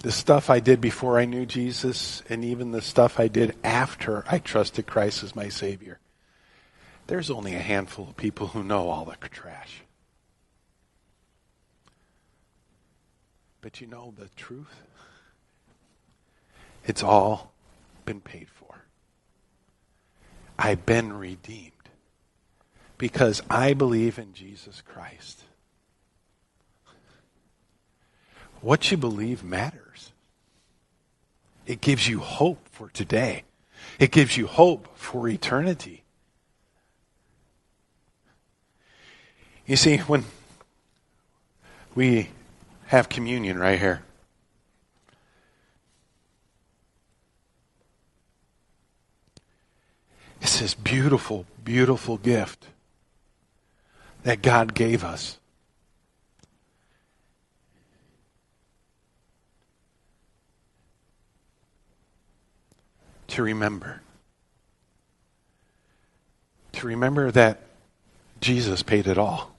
the 0.02 0.12
stuff 0.12 0.50
I 0.50 0.60
did 0.60 0.80
before 0.80 1.18
I 1.18 1.24
knew 1.24 1.44
Jesus, 1.44 2.22
and 2.28 2.44
even 2.44 2.70
the 2.70 2.80
stuff 2.80 3.18
I 3.18 3.28
did 3.28 3.56
after 3.64 4.24
I 4.28 4.38
trusted 4.38 4.86
Christ 4.86 5.24
as 5.24 5.34
my 5.34 5.48
Savior, 5.48 5.98
there's 7.08 7.30
only 7.30 7.54
a 7.54 7.60
handful 7.60 8.08
of 8.08 8.16
people 8.16 8.48
who 8.48 8.62
know 8.62 8.90
all 8.90 9.04
the 9.04 9.28
trash. 9.28 9.82
But 13.60 13.80
you 13.80 13.86
know 13.86 14.14
the 14.16 14.28
truth? 14.36 14.82
It's 16.84 17.02
all 17.02 17.52
been 18.04 18.20
paid 18.20 18.48
for. 18.48 18.84
I've 20.58 20.84
been 20.86 21.12
redeemed 21.14 21.72
because 22.98 23.42
I 23.50 23.72
believe 23.72 24.18
in 24.18 24.34
Jesus 24.34 24.82
Christ. 24.82 25.44
What 28.60 28.90
you 28.90 28.96
believe 28.96 29.42
matters. 29.42 30.12
It 31.66 31.80
gives 31.80 32.08
you 32.08 32.18
hope 32.18 32.68
for 32.70 32.90
today. 32.90 33.44
It 33.98 34.10
gives 34.10 34.36
you 34.36 34.46
hope 34.46 34.88
for 34.96 35.28
eternity. 35.28 36.04
You 39.68 39.76
see, 39.76 39.98
when 39.98 40.24
we 41.94 42.30
have 42.86 43.10
communion 43.10 43.58
right 43.58 43.78
here, 43.78 44.00
it's 50.40 50.58
this 50.58 50.72
beautiful, 50.72 51.44
beautiful 51.62 52.16
gift 52.16 52.68
that 54.22 54.40
God 54.40 54.72
gave 54.72 55.04
us. 55.04 55.36
To 63.26 63.42
remember. 63.42 64.00
To 66.72 66.86
remember 66.86 67.30
that 67.32 67.60
Jesus 68.40 68.82
paid 68.82 69.06
it 69.06 69.18
all. 69.18 69.57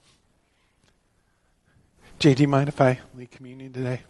Jay, 2.20 2.34
do 2.34 2.42
you 2.42 2.48
mind 2.48 2.68
if 2.68 2.78
I 2.82 3.00
lead 3.14 3.30
communion 3.30 3.72
today? 3.72 4.02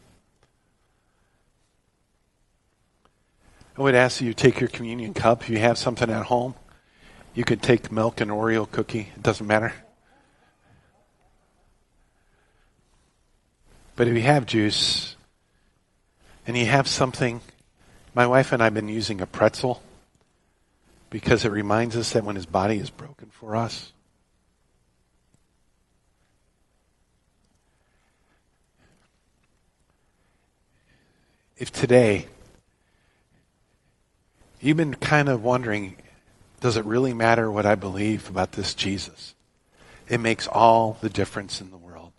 I 3.78 3.82
would 3.82 3.94
ask 3.94 4.18
that 4.18 4.24
you 4.24 4.34
take 4.34 4.58
your 4.58 4.68
communion 4.68 5.14
cup. 5.14 5.42
If 5.42 5.50
you 5.50 5.60
have 5.60 5.78
something 5.78 6.10
at 6.10 6.24
home, 6.24 6.56
you 7.34 7.44
could 7.44 7.62
take 7.62 7.92
milk 7.92 8.20
and 8.20 8.28
Oreo 8.32 8.68
cookie. 8.68 9.12
It 9.14 9.22
doesn't 9.22 9.46
matter. 9.46 9.72
But 13.94 14.08
if 14.08 14.14
you 14.14 14.22
have 14.22 14.44
juice 14.44 15.14
and 16.48 16.58
you 16.58 16.66
have 16.66 16.88
something, 16.88 17.40
my 18.12 18.26
wife 18.26 18.50
and 18.50 18.60
I 18.60 18.66
have 18.66 18.74
been 18.74 18.88
using 18.88 19.20
a 19.20 19.26
pretzel 19.26 19.84
because 21.10 21.44
it 21.44 21.52
reminds 21.52 21.96
us 21.96 22.10
that 22.14 22.24
when 22.24 22.34
his 22.34 22.46
body 22.46 22.78
is 22.78 22.90
broken 22.90 23.30
for 23.30 23.54
us, 23.54 23.92
if 31.60 31.70
today 31.70 32.26
you've 34.60 34.78
been 34.78 34.94
kind 34.94 35.28
of 35.28 35.44
wondering, 35.44 35.94
does 36.60 36.78
it 36.78 36.84
really 36.86 37.12
matter 37.12 37.50
what 37.50 37.66
I 37.66 37.74
believe 37.74 38.30
about 38.30 38.52
this 38.52 38.74
Jesus? 38.74 39.34
It 40.08 40.18
makes 40.18 40.48
all 40.48 40.96
the 41.02 41.10
difference 41.10 41.60
in 41.60 41.70
the 41.70 41.76
world. 41.76 42.12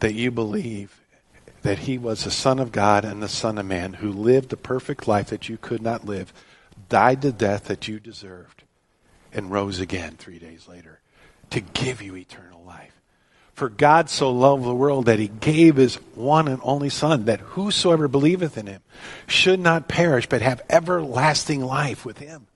That 0.00 0.14
you 0.14 0.30
believe 0.30 1.00
that 1.62 1.80
he 1.80 1.98
was 1.98 2.24
the 2.24 2.30
Son 2.30 2.58
of 2.58 2.72
God 2.72 3.04
and 3.04 3.22
the 3.22 3.28
Son 3.28 3.58
of 3.58 3.66
Man 3.66 3.92
who 3.94 4.10
lived 4.10 4.48
the 4.48 4.56
perfect 4.56 5.06
life 5.06 5.28
that 5.28 5.50
you 5.50 5.58
could 5.58 5.82
not 5.82 6.06
live, 6.06 6.32
died 6.88 7.20
the 7.20 7.32
death 7.32 7.64
that 7.64 7.88
you 7.88 8.00
deserved, 8.00 8.62
and 9.34 9.50
rose 9.50 9.80
again 9.80 10.14
three 10.16 10.38
days 10.38 10.66
later 10.66 11.00
to 11.50 11.60
give 11.60 12.00
you 12.00 12.16
eternal 12.16 12.62
life. 12.64 12.97
For 13.58 13.68
God 13.68 14.08
so 14.08 14.30
loved 14.30 14.62
the 14.62 14.72
world 14.72 15.06
that 15.06 15.18
he 15.18 15.26
gave 15.26 15.74
his 15.74 15.96
one 16.14 16.46
and 16.46 16.60
only 16.62 16.90
Son, 16.90 17.24
that 17.24 17.40
whosoever 17.40 18.06
believeth 18.06 18.56
in 18.56 18.68
him 18.68 18.80
should 19.26 19.58
not 19.58 19.88
perish, 19.88 20.28
but 20.28 20.42
have 20.42 20.62
everlasting 20.70 21.64
life 21.64 22.04
with 22.04 22.18
him. 22.18 22.46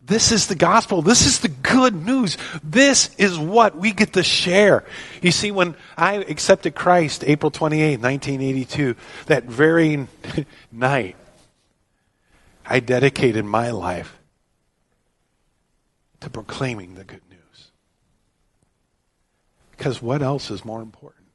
This 0.00 0.32
is 0.32 0.46
the 0.46 0.54
gospel. 0.54 1.02
This 1.02 1.26
is 1.26 1.40
the 1.40 1.48
good 1.50 2.06
news. 2.06 2.38
This 2.64 3.14
is 3.18 3.38
what 3.38 3.76
we 3.76 3.92
get 3.92 4.14
to 4.14 4.22
share. 4.22 4.84
You 5.20 5.32
see, 5.32 5.50
when 5.50 5.76
I 5.98 6.14
accepted 6.14 6.74
Christ 6.74 7.22
April 7.26 7.50
28, 7.50 8.00
1982, 8.00 8.96
that 9.26 9.44
very 9.44 10.08
night, 10.72 11.16
I 12.64 12.80
dedicated 12.80 13.44
my 13.44 13.70
life 13.70 14.16
to 16.20 16.30
proclaiming 16.30 16.94
the 16.94 17.04
good 17.04 17.16
news. 17.16 17.25
Because 19.76 20.00
what 20.00 20.22
else 20.22 20.50
is 20.50 20.64
more 20.64 20.80
important? 20.80 21.26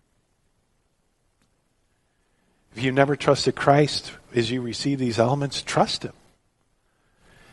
If 2.76 2.84
you've 2.84 2.96
never 2.96 3.16
trusted 3.16 3.56
Christ 3.56 4.14
as 4.34 4.50
you 4.50 4.62
receive 4.62 5.00
these 5.00 5.20
elements, 5.20 5.62
trust 5.62 6.04
Him. 6.04 6.14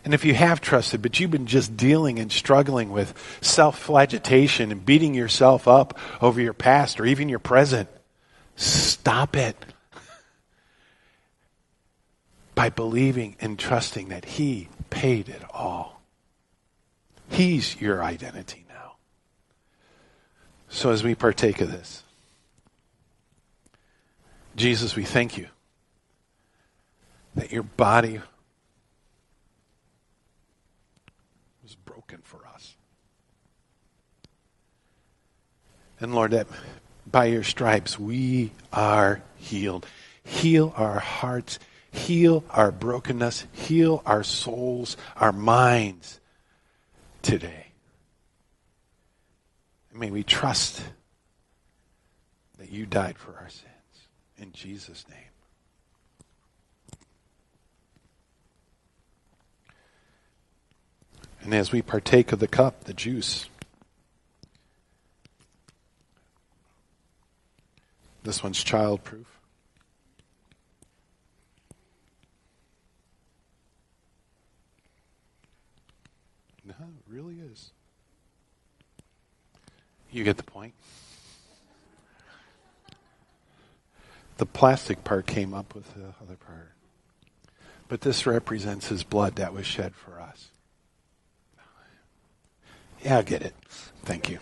And 0.04 0.14
if 0.14 0.24
you 0.24 0.32
have 0.34 0.60
trusted, 0.60 1.02
but 1.02 1.18
you've 1.18 1.30
been 1.30 1.46
just 1.46 1.76
dealing 1.76 2.18
and 2.18 2.30
struggling 2.30 2.92
with 2.92 3.14
self 3.40 3.84
flagelation 3.84 4.70
and 4.70 4.86
beating 4.86 5.14
yourself 5.14 5.66
up 5.66 5.98
over 6.22 6.40
your 6.40 6.54
past 6.54 7.00
or 7.00 7.04
even 7.04 7.28
your 7.28 7.40
present, 7.40 7.88
stop 8.56 9.36
it 9.36 9.56
by 12.54 12.70
believing 12.70 13.36
and 13.40 13.58
trusting 13.58 14.08
that 14.08 14.24
He 14.24 14.68
paid 14.88 15.28
it 15.28 15.42
all. 15.50 16.00
He's 17.28 17.78
your 17.80 18.02
identity. 18.02 18.64
So 20.68 20.90
as 20.90 21.02
we 21.02 21.14
partake 21.14 21.60
of 21.60 21.70
this, 21.70 22.02
Jesus, 24.56 24.96
we 24.96 25.04
thank 25.04 25.38
you 25.38 25.46
that 27.34 27.52
your 27.52 27.62
body 27.62 28.20
was 31.62 31.74
broken 31.74 32.18
for 32.22 32.40
us. 32.54 32.76
And 36.00 36.14
Lord, 36.14 36.32
that 36.32 36.48
by 37.10 37.26
your 37.26 37.44
stripes 37.44 37.98
we 37.98 38.52
are 38.72 39.22
healed. 39.36 39.86
Heal 40.24 40.74
our 40.76 40.98
hearts, 40.98 41.58
heal 41.90 42.44
our 42.50 42.70
brokenness, 42.70 43.46
heal 43.52 44.02
our 44.04 44.22
souls, 44.22 44.96
our 45.16 45.32
minds 45.32 46.20
today. 47.22 47.67
May 49.98 50.12
we 50.12 50.22
trust 50.22 50.80
that 52.56 52.70
you 52.70 52.86
died 52.86 53.18
for 53.18 53.34
our 53.34 53.48
sins. 53.48 53.66
In 54.36 54.52
Jesus' 54.52 55.04
name. 55.10 55.18
And 61.40 61.52
as 61.52 61.72
we 61.72 61.82
partake 61.82 62.30
of 62.30 62.38
the 62.38 62.46
cup, 62.46 62.84
the 62.84 62.94
juice, 62.94 63.46
this 68.22 68.40
one's 68.40 68.62
childproof. 68.62 69.26
No, 76.64 76.74
it 76.74 77.12
really 77.12 77.40
is. 77.40 77.72
You 80.10 80.24
get 80.24 80.36
the 80.36 80.42
point. 80.42 80.74
The 84.38 84.46
plastic 84.46 85.04
part 85.04 85.26
came 85.26 85.52
up 85.52 85.74
with 85.74 85.94
the 85.94 86.14
other 86.22 86.36
part. 86.36 86.72
But 87.88 88.02
this 88.02 88.26
represents 88.26 88.88
his 88.88 89.02
blood 89.02 89.36
that 89.36 89.52
was 89.52 89.66
shed 89.66 89.94
for 89.94 90.20
us. 90.20 90.50
Yeah, 93.02 93.18
I 93.18 93.22
get 93.22 93.42
it. 93.42 93.54
Thank 94.02 94.28
you. 94.28 94.38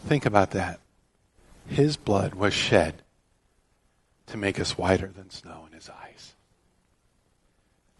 Think 0.00 0.26
about 0.26 0.50
that. 0.52 0.80
His 1.66 1.96
blood 1.96 2.34
was 2.34 2.52
shed 2.52 3.02
to 4.26 4.36
make 4.36 4.60
us 4.60 4.76
whiter 4.76 5.08
than 5.08 5.30
snow 5.30 5.64
in 5.66 5.72
his 5.72 5.88
eyes. 5.88 6.34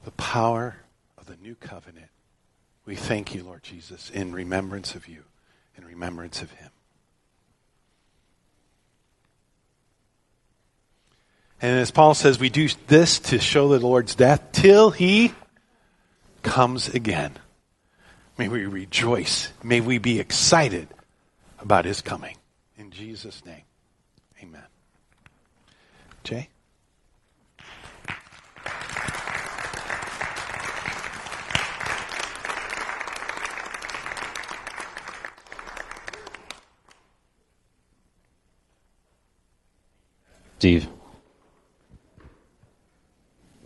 The 0.05 0.11
power 0.13 0.77
of 1.17 1.27
the 1.27 1.37
new 1.37 1.55
covenant. 1.55 2.11
We 2.87 2.97
thank 2.97 3.35
you, 3.35 3.43
Lord 3.43 3.63
Jesus, 3.63 4.11
in 4.11 4.33
remembrance 4.33 4.95
of 4.95 5.09
you, 5.09 5.25
in 5.77 5.85
remembrance 5.85 6.43
of 6.43 6.51
him. 6.53 6.71
And 11.63 11.81
as 11.81 11.91
Paul 11.91 12.15
says, 12.15 12.39
we 12.39 12.51
do 12.51 12.69
this 12.89 13.19
to 13.21 13.39
show 13.39 13.69
the 13.69 13.79
Lord's 13.79 14.15
death 14.15 14.53
till 14.53 14.91
he 14.91 15.33
comes 16.43 16.89
again. 16.89 17.33
May 18.37 18.49
we 18.49 18.67
rejoice. 18.67 19.51
May 19.63 19.81
we 19.81 19.97
be 19.97 20.21
excited 20.21 20.89
about 21.59 21.87
his 21.87 22.03
coming. 22.03 22.37
In 22.77 22.91
Jesus' 22.91 23.43
name, 23.47 23.63
amen. 24.43 24.65
Jay? 26.23 26.49
Steve, 40.65 40.89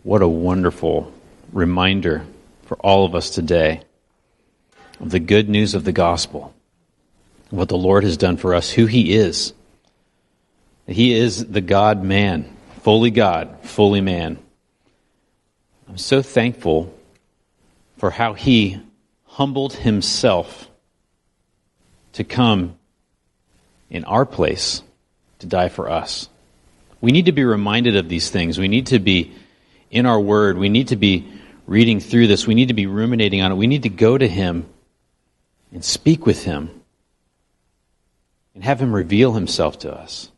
what 0.03 0.21
a 0.21 0.27
wonderful 0.27 1.13
reminder 1.53 2.25
for 2.63 2.75
all 2.75 3.05
of 3.05 3.15
us 3.15 3.29
today 3.29 3.79
of 4.99 5.09
the 5.09 5.19
good 5.21 5.47
news 5.47 5.75
of 5.75 5.85
the 5.85 5.93
gospel, 5.93 6.53
what 7.51 7.69
the 7.69 7.77
Lord 7.77 8.03
has 8.03 8.17
done 8.17 8.35
for 8.35 8.53
us, 8.53 8.69
who 8.69 8.85
He 8.85 9.13
is. 9.13 9.53
He 10.87 11.13
is 11.13 11.45
the 11.45 11.61
God 11.61 12.03
man, 12.03 12.53
fully 12.81 13.11
God, 13.11 13.59
fully 13.61 14.01
man. 14.01 14.37
I'm 15.87 15.97
so 15.97 16.21
thankful 16.21 16.93
for 17.95 18.11
how 18.11 18.33
He 18.33 18.77
humbled 19.23 19.71
Himself 19.71 20.69
to 22.11 22.25
come 22.25 22.75
in 23.89 24.03
our 24.03 24.25
place 24.25 24.83
to 25.39 25.47
die 25.47 25.69
for 25.69 25.89
us. 25.89 26.27
We 27.01 27.11
need 27.11 27.25
to 27.25 27.31
be 27.31 27.43
reminded 27.43 27.95
of 27.95 28.09
these 28.09 28.29
things. 28.29 28.57
We 28.57 28.67
need 28.67 28.87
to 28.87 28.99
be 28.99 29.33
in 29.89 30.05
our 30.05 30.19
word. 30.19 30.57
We 30.57 30.69
need 30.69 30.89
to 30.89 30.95
be 30.95 31.31
reading 31.65 31.99
through 31.99 32.27
this. 32.27 32.45
We 32.45 32.55
need 32.55 32.67
to 32.67 32.73
be 32.73 32.87
ruminating 32.87 33.41
on 33.41 33.51
it. 33.51 33.55
We 33.55 33.67
need 33.67 33.83
to 33.83 33.89
go 33.89 34.17
to 34.17 34.27
Him 34.27 34.67
and 35.71 35.83
speak 35.83 36.25
with 36.25 36.43
Him 36.43 36.69
and 38.53 38.63
have 38.63 38.81
Him 38.81 38.93
reveal 38.93 39.33
Himself 39.33 39.79
to 39.79 39.93
us. 39.93 40.29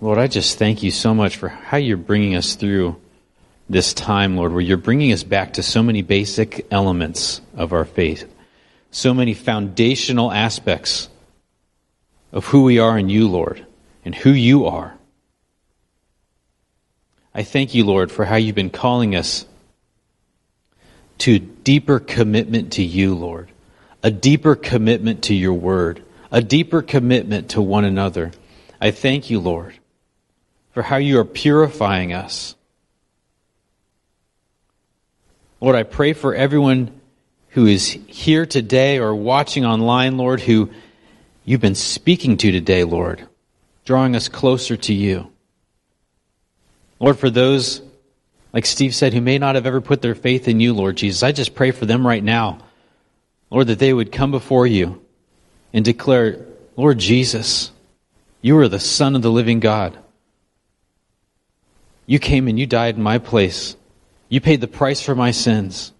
Lord, 0.00 0.18
I 0.18 0.26
just 0.26 0.58
thank 0.58 0.82
you 0.82 0.90
so 0.90 1.14
much 1.14 1.36
for 1.36 1.48
how 1.48 1.76
you're 1.76 1.96
bringing 1.96 2.34
us 2.34 2.56
through 2.56 2.96
this 3.70 3.94
time, 3.94 4.36
Lord, 4.36 4.52
where 4.52 4.60
you're 4.60 4.76
bringing 4.76 5.12
us 5.12 5.22
back 5.22 5.54
to 5.54 5.62
so 5.62 5.80
many 5.80 6.02
basic 6.02 6.66
elements 6.72 7.40
of 7.54 7.72
our 7.72 7.84
faith, 7.84 8.28
so 8.90 9.14
many 9.14 9.32
foundational 9.32 10.32
aspects 10.32 11.08
of 12.32 12.46
who 12.46 12.62
we 12.62 12.78
are 12.78 12.98
in 12.98 13.08
you, 13.08 13.28
Lord, 13.28 13.64
and 14.04 14.14
who 14.14 14.30
you 14.30 14.66
are. 14.66 14.94
I 17.34 17.42
thank 17.44 17.74
you, 17.74 17.84
Lord, 17.84 18.10
for 18.10 18.24
how 18.24 18.36
you've 18.36 18.54
been 18.54 18.70
calling 18.70 19.14
us 19.14 19.46
to 21.18 21.38
deeper 21.38 22.00
commitment 22.00 22.72
to 22.72 22.82
you, 22.82 23.14
Lord, 23.14 23.50
a 24.02 24.10
deeper 24.10 24.54
commitment 24.54 25.24
to 25.24 25.34
your 25.34 25.54
word, 25.54 26.02
a 26.30 26.42
deeper 26.42 26.82
commitment 26.82 27.50
to 27.50 27.62
one 27.62 27.84
another. 27.84 28.32
I 28.80 28.90
thank 28.90 29.30
you, 29.30 29.38
Lord, 29.38 29.74
for 30.72 30.82
how 30.82 30.96
you 30.96 31.20
are 31.20 31.24
purifying 31.24 32.12
us. 32.12 32.56
Lord, 35.60 35.76
I 35.76 35.84
pray 35.84 36.12
for 36.12 36.34
everyone 36.34 37.00
who 37.50 37.66
is 37.66 37.96
here 38.08 38.46
today 38.46 38.98
or 38.98 39.14
watching 39.14 39.64
online, 39.64 40.16
Lord, 40.16 40.40
who 40.40 40.70
you've 41.44 41.60
been 41.60 41.74
speaking 41.74 42.36
to 42.38 42.52
today, 42.52 42.84
Lord, 42.84 43.26
drawing 43.84 44.16
us 44.16 44.28
closer 44.28 44.76
to 44.76 44.94
you. 44.94 45.30
Lord, 47.00 47.18
for 47.18 47.30
those, 47.30 47.82
like 48.52 48.66
Steve 48.66 48.94
said, 48.94 49.12
who 49.12 49.20
may 49.20 49.38
not 49.38 49.56
have 49.56 49.66
ever 49.66 49.80
put 49.80 50.02
their 50.02 50.14
faith 50.14 50.46
in 50.46 50.60
you, 50.60 50.72
Lord 50.72 50.96
Jesus, 50.96 51.22
I 51.22 51.32
just 51.32 51.54
pray 51.54 51.72
for 51.72 51.86
them 51.86 52.06
right 52.06 52.22
now. 52.22 52.58
Lord, 53.50 53.66
that 53.66 53.78
they 53.78 53.92
would 53.92 54.12
come 54.12 54.30
before 54.30 54.66
you 54.66 55.02
and 55.72 55.84
declare, 55.84 56.46
Lord 56.76 56.98
Jesus, 56.98 57.72
you 58.40 58.56
are 58.58 58.68
the 58.68 58.80
Son 58.80 59.16
of 59.16 59.22
the 59.22 59.30
living 59.30 59.60
God. 59.60 59.98
You 62.06 62.18
came 62.18 62.48
and 62.48 62.58
you 62.58 62.66
died 62.66 62.96
in 62.96 63.02
my 63.02 63.18
place. 63.18 63.76
You 64.28 64.40
paid 64.40 64.60
the 64.60 64.68
price 64.68 65.00
for 65.00 65.14
my 65.14 65.30
sins. 65.30 65.92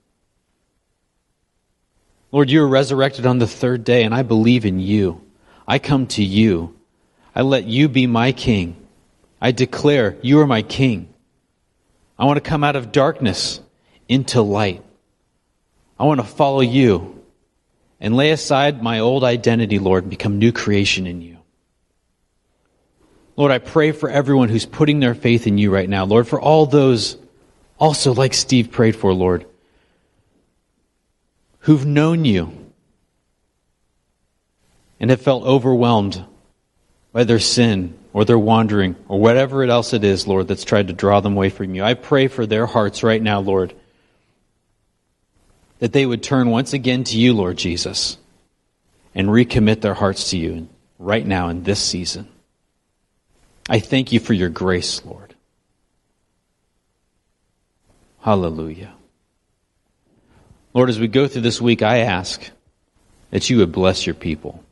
Lord, 2.31 2.51
you 2.51 2.61
were 2.61 2.69
resurrected 2.69 3.27
on 3.27 3.39
the 3.39 3.47
third 3.47 3.85
day, 3.85 4.05
and 4.05 4.15
I 4.15 4.23
believe 4.23 4.65
in 4.65 4.81
you. 4.81 5.21
I 5.67 5.79
come 5.79 6.07
to 6.09 6.25
you. 6.25 6.79
I 7.35 7.43
let 7.43 7.65
you 7.65 7.89
be 7.89 8.07
my 8.07 8.33
king. 8.33 8.77
I 9.41 9.53
declare 9.53 10.17
you 10.23 10.41
are 10.41 10.47
my 10.47 10.63
king. 10.63 11.13
I 12.19 12.25
want 12.25 12.37
to 12.37 12.49
come 12.49 12.63
out 12.63 12.77
of 12.77 12.93
darkness 12.93 13.61
into 14.09 14.43
light. 14.43 14.85
I 15.99 16.05
want 16.05 16.21
to 16.21 16.27
follow 16.27 16.61
you 16.61 17.23
and 18.01 18.17
lay 18.17 18.31
aside 18.31 18.83
my 18.83 19.01
old 19.01 19.25
identity, 19.25 19.79
Lord, 19.79 20.05
and 20.05 20.11
become 20.11 20.39
new 20.39 20.53
creation 20.53 21.07
in 21.07 21.23
you. 21.23 21.39
Lord, 23.37 23.51
I 23.51 23.59
pray 23.59 23.93
for 23.93 24.11
everyone 24.11 24.49
who's 24.49 24.67
putting 24.67 25.01
their 25.01 25.15
faith 25.15 25.47
in 25.47 25.57
you 25.59 25.73
right 25.73 25.89
now. 25.89 26.05
Lord, 26.05 26.29
for 26.29 26.41
all 26.41 26.67
those 26.67 27.17
also 27.79 28.13
like 28.13 28.35
Steve 28.35 28.71
prayed 28.71 28.95
for, 28.95 29.15
Lord, 29.15 29.47
who've 31.61 31.87
known 31.87 32.25
you 32.25 32.62
and 35.03 35.11
have 35.11 35.21
felt 35.21 35.43
overwhelmed 35.43 36.25
by 37.13 37.25
their 37.25 37.41
sin 37.41 37.99
or 38.13 38.25
their 38.25 38.39
wandering 38.39 38.95
or 39.09 39.19
whatever 39.19 39.65
else 39.65 39.93
it 39.93 40.05
is, 40.05 40.29
Lord, 40.29 40.47
that's 40.47 40.65
tried 40.65 40.87
to 40.87 40.93
draw 40.93 41.19
them 41.19 41.37
away 41.37 41.51
from 41.51 41.75
you. 41.75 41.83
I 41.83 41.95
pray 41.95 42.29
for 42.29 42.47
their 42.47 42.67
hearts 42.67 43.03
right 43.03 43.21
now, 43.21 43.41
Lord, 43.41 43.75
that 45.81 45.93
they 45.93 46.07
would 46.07 46.23
turn 46.23 46.51
once 46.51 46.73
again 46.73 47.03
to 47.05 47.19
you, 47.19 47.33
Lord 47.33 47.59
Jesus, 47.59 48.17
and 49.13 49.27
recommit 49.27 49.81
their 49.81 49.93
hearts 49.93 50.31
to 50.31 50.39
you 50.39 50.69
right 51.01 51.27
now 51.27 51.49
in 51.49 51.65
this 51.65 51.81
season. 51.81 52.29
I 53.69 53.81
thank 53.81 54.13
you 54.13 54.21
for 54.21 54.35
your 54.35 54.51
grace, 54.51 55.05
Lord. 55.05 55.35
Hallelujah. 58.21 58.95
Lord, 60.73 60.91
as 60.91 61.01
we 61.01 61.09
go 61.09 61.27
through 61.27 61.43
this 61.43 61.61
week, 61.61 61.83
I 61.83 61.99
ask 61.99 62.51
that 63.31 63.51
you 63.51 63.59
would 63.59 63.73
bless 63.73 64.07
your 64.07 64.15
people. 64.15 64.63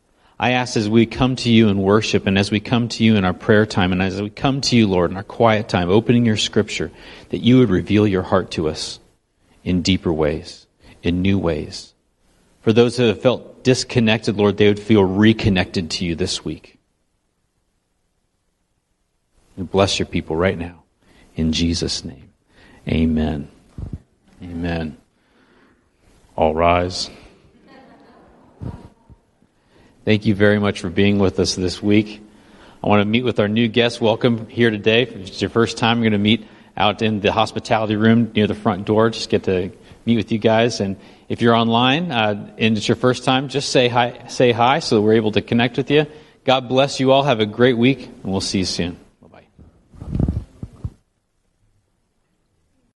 I 0.41 0.53
ask 0.53 0.75
as 0.79 0.89
we 0.89 1.05
come 1.05 1.37
to 1.37 1.51
you 1.51 1.69
in 1.69 1.83
worship 1.83 2.27
and 2.27 2.39
as 2.39 2.51
we 2.51 2.61
come 2.61 2.89
to 2.89 3.05
you 3.05 3.17
in 3.17 3.27
our 3.27 3.35
prayer 3.35 3.67
time 3.67 3.93
and 3.93 4.01
as 4.01 4.23
we 4.23 4.31
come 4.31 4.63
to 4.63 4.75
you, 4.75 4.87
Lord, 4.87 5.11
in 5.11 5.19
our 5.19 5.23
quiet 5.23 5.69
time, 5.69 5.91
opening 5.91 6.25
your 6.25 6.39
scripture, 6.39 6.91
that 7.29 7.43
you 7.43 7.59
would 7.59 7.69
reveal 7.69 8.07
your 8.07 8.23
heart 8.23 8.51
to 8.53 8.67
us 8.67 9.01
in 9.65 9.83
deeper 9.83 10.11
ways, 10.11 10.67
in 11.03 11.21
new 11.21 11.39
ways. 11.39 11.93
For 12.63 12.73
those 12.73 12.97
who 12.97 13.03
have 13.03 13.21
felt 13.21 13.65
disconnected, 13.65 14.39
Lord, 14.39 14.57
they 14.57 14.69
would 14.69 14.81
feel 14.81 15.05
reconnected 15.05 15.91
to 15.91 16.07
you 16.07 16.15
this 16.15 16.43
week. 16.43 16.79
And 19.59 19.71
bless 19.71 19.99
your 19.99 20.07
people 20.07 20.37
right 20.37 20.57
now. 20.57 20.85
In 21.37 21.53
Jesus' 21.53 22.03
name. 22.03 22.31
Amen. 22.89 23.51
Amen. 24.43 24.97
All 26.35 26.55
rise. 26.55 27.11
Thank 30.11 30.27
you 30.27 30.35
very 30.35 30.59
much 30.59 30.81
for 30.81 30.91
being 30.91 31.21
with 31.21 31.39
us 31.39 31.55
this 31.55 31.81
week. 31.81 32.21
I 32.83 32.89
want 32.89 33.01
to 33.01 33.05
meet 33.05 33.23
with 33.23 33.39
our 33.39 33.47
new 33.47 33.69
guests. 33.69 34.01
Welcome 34.01 34.49
here 34.49 34.69
today. 34.69 35.03
If 35.03 35.15
it's 35.15 35.41
your 35.41 35.51
first 35.51 35.79
time, 35.79 35.99
you're 35.99 36.11
going 36.11 36.21
to 36.21 36.25
meet 36.25 36.49
out 36.77 37.01
in 37.01 37.21
the 37.21 37.31
hospitality 37.31 37.95
room 37.95 38.33
near 38.35 38.49
the 38.49 38.57
front 38.57 38.87
door. 38.87 39.11
Just 39.11 39.31
get 39.31 39.45
to 39.45 39.71
meet 40.07 40.17
with 40.17 40.33
you 40.33 40.39
guys. 40.39 40.81
And 40.81 40.97
if 41.29 41.41
you're 41.41 41.55
online 41.55 42.11
uh, 42.11 42.53
and 42.59 42.77
it's 42.77 42.89
your 42.89 42.97
first 42.97 43.23
time, 43.23 43.47
just 43.47 43.71
say 43.71 43.87
hi, 43.87 44.27
say 44.27 44.51
hi 44.51 44.81
so 44.81 45.01
we're 45.01 45.13
able 45.13 45.31
to 45.31 45.43
connect 45.43 45.77
with 45.77 45.93
you. 45.93 46.07
God 46.43 46.69
bless 46.69 46.99
you 46.99 47.13
all. 47.13 47.23
Have 47.23 47.39
a 47.39 47.47
great 47.47 47.79
week, 47.79 48.07
and 48.07 48.33
we'll 48.33 48.41
see 48.41 48.59
you 48.59 48.65
soon. 48.65 48.99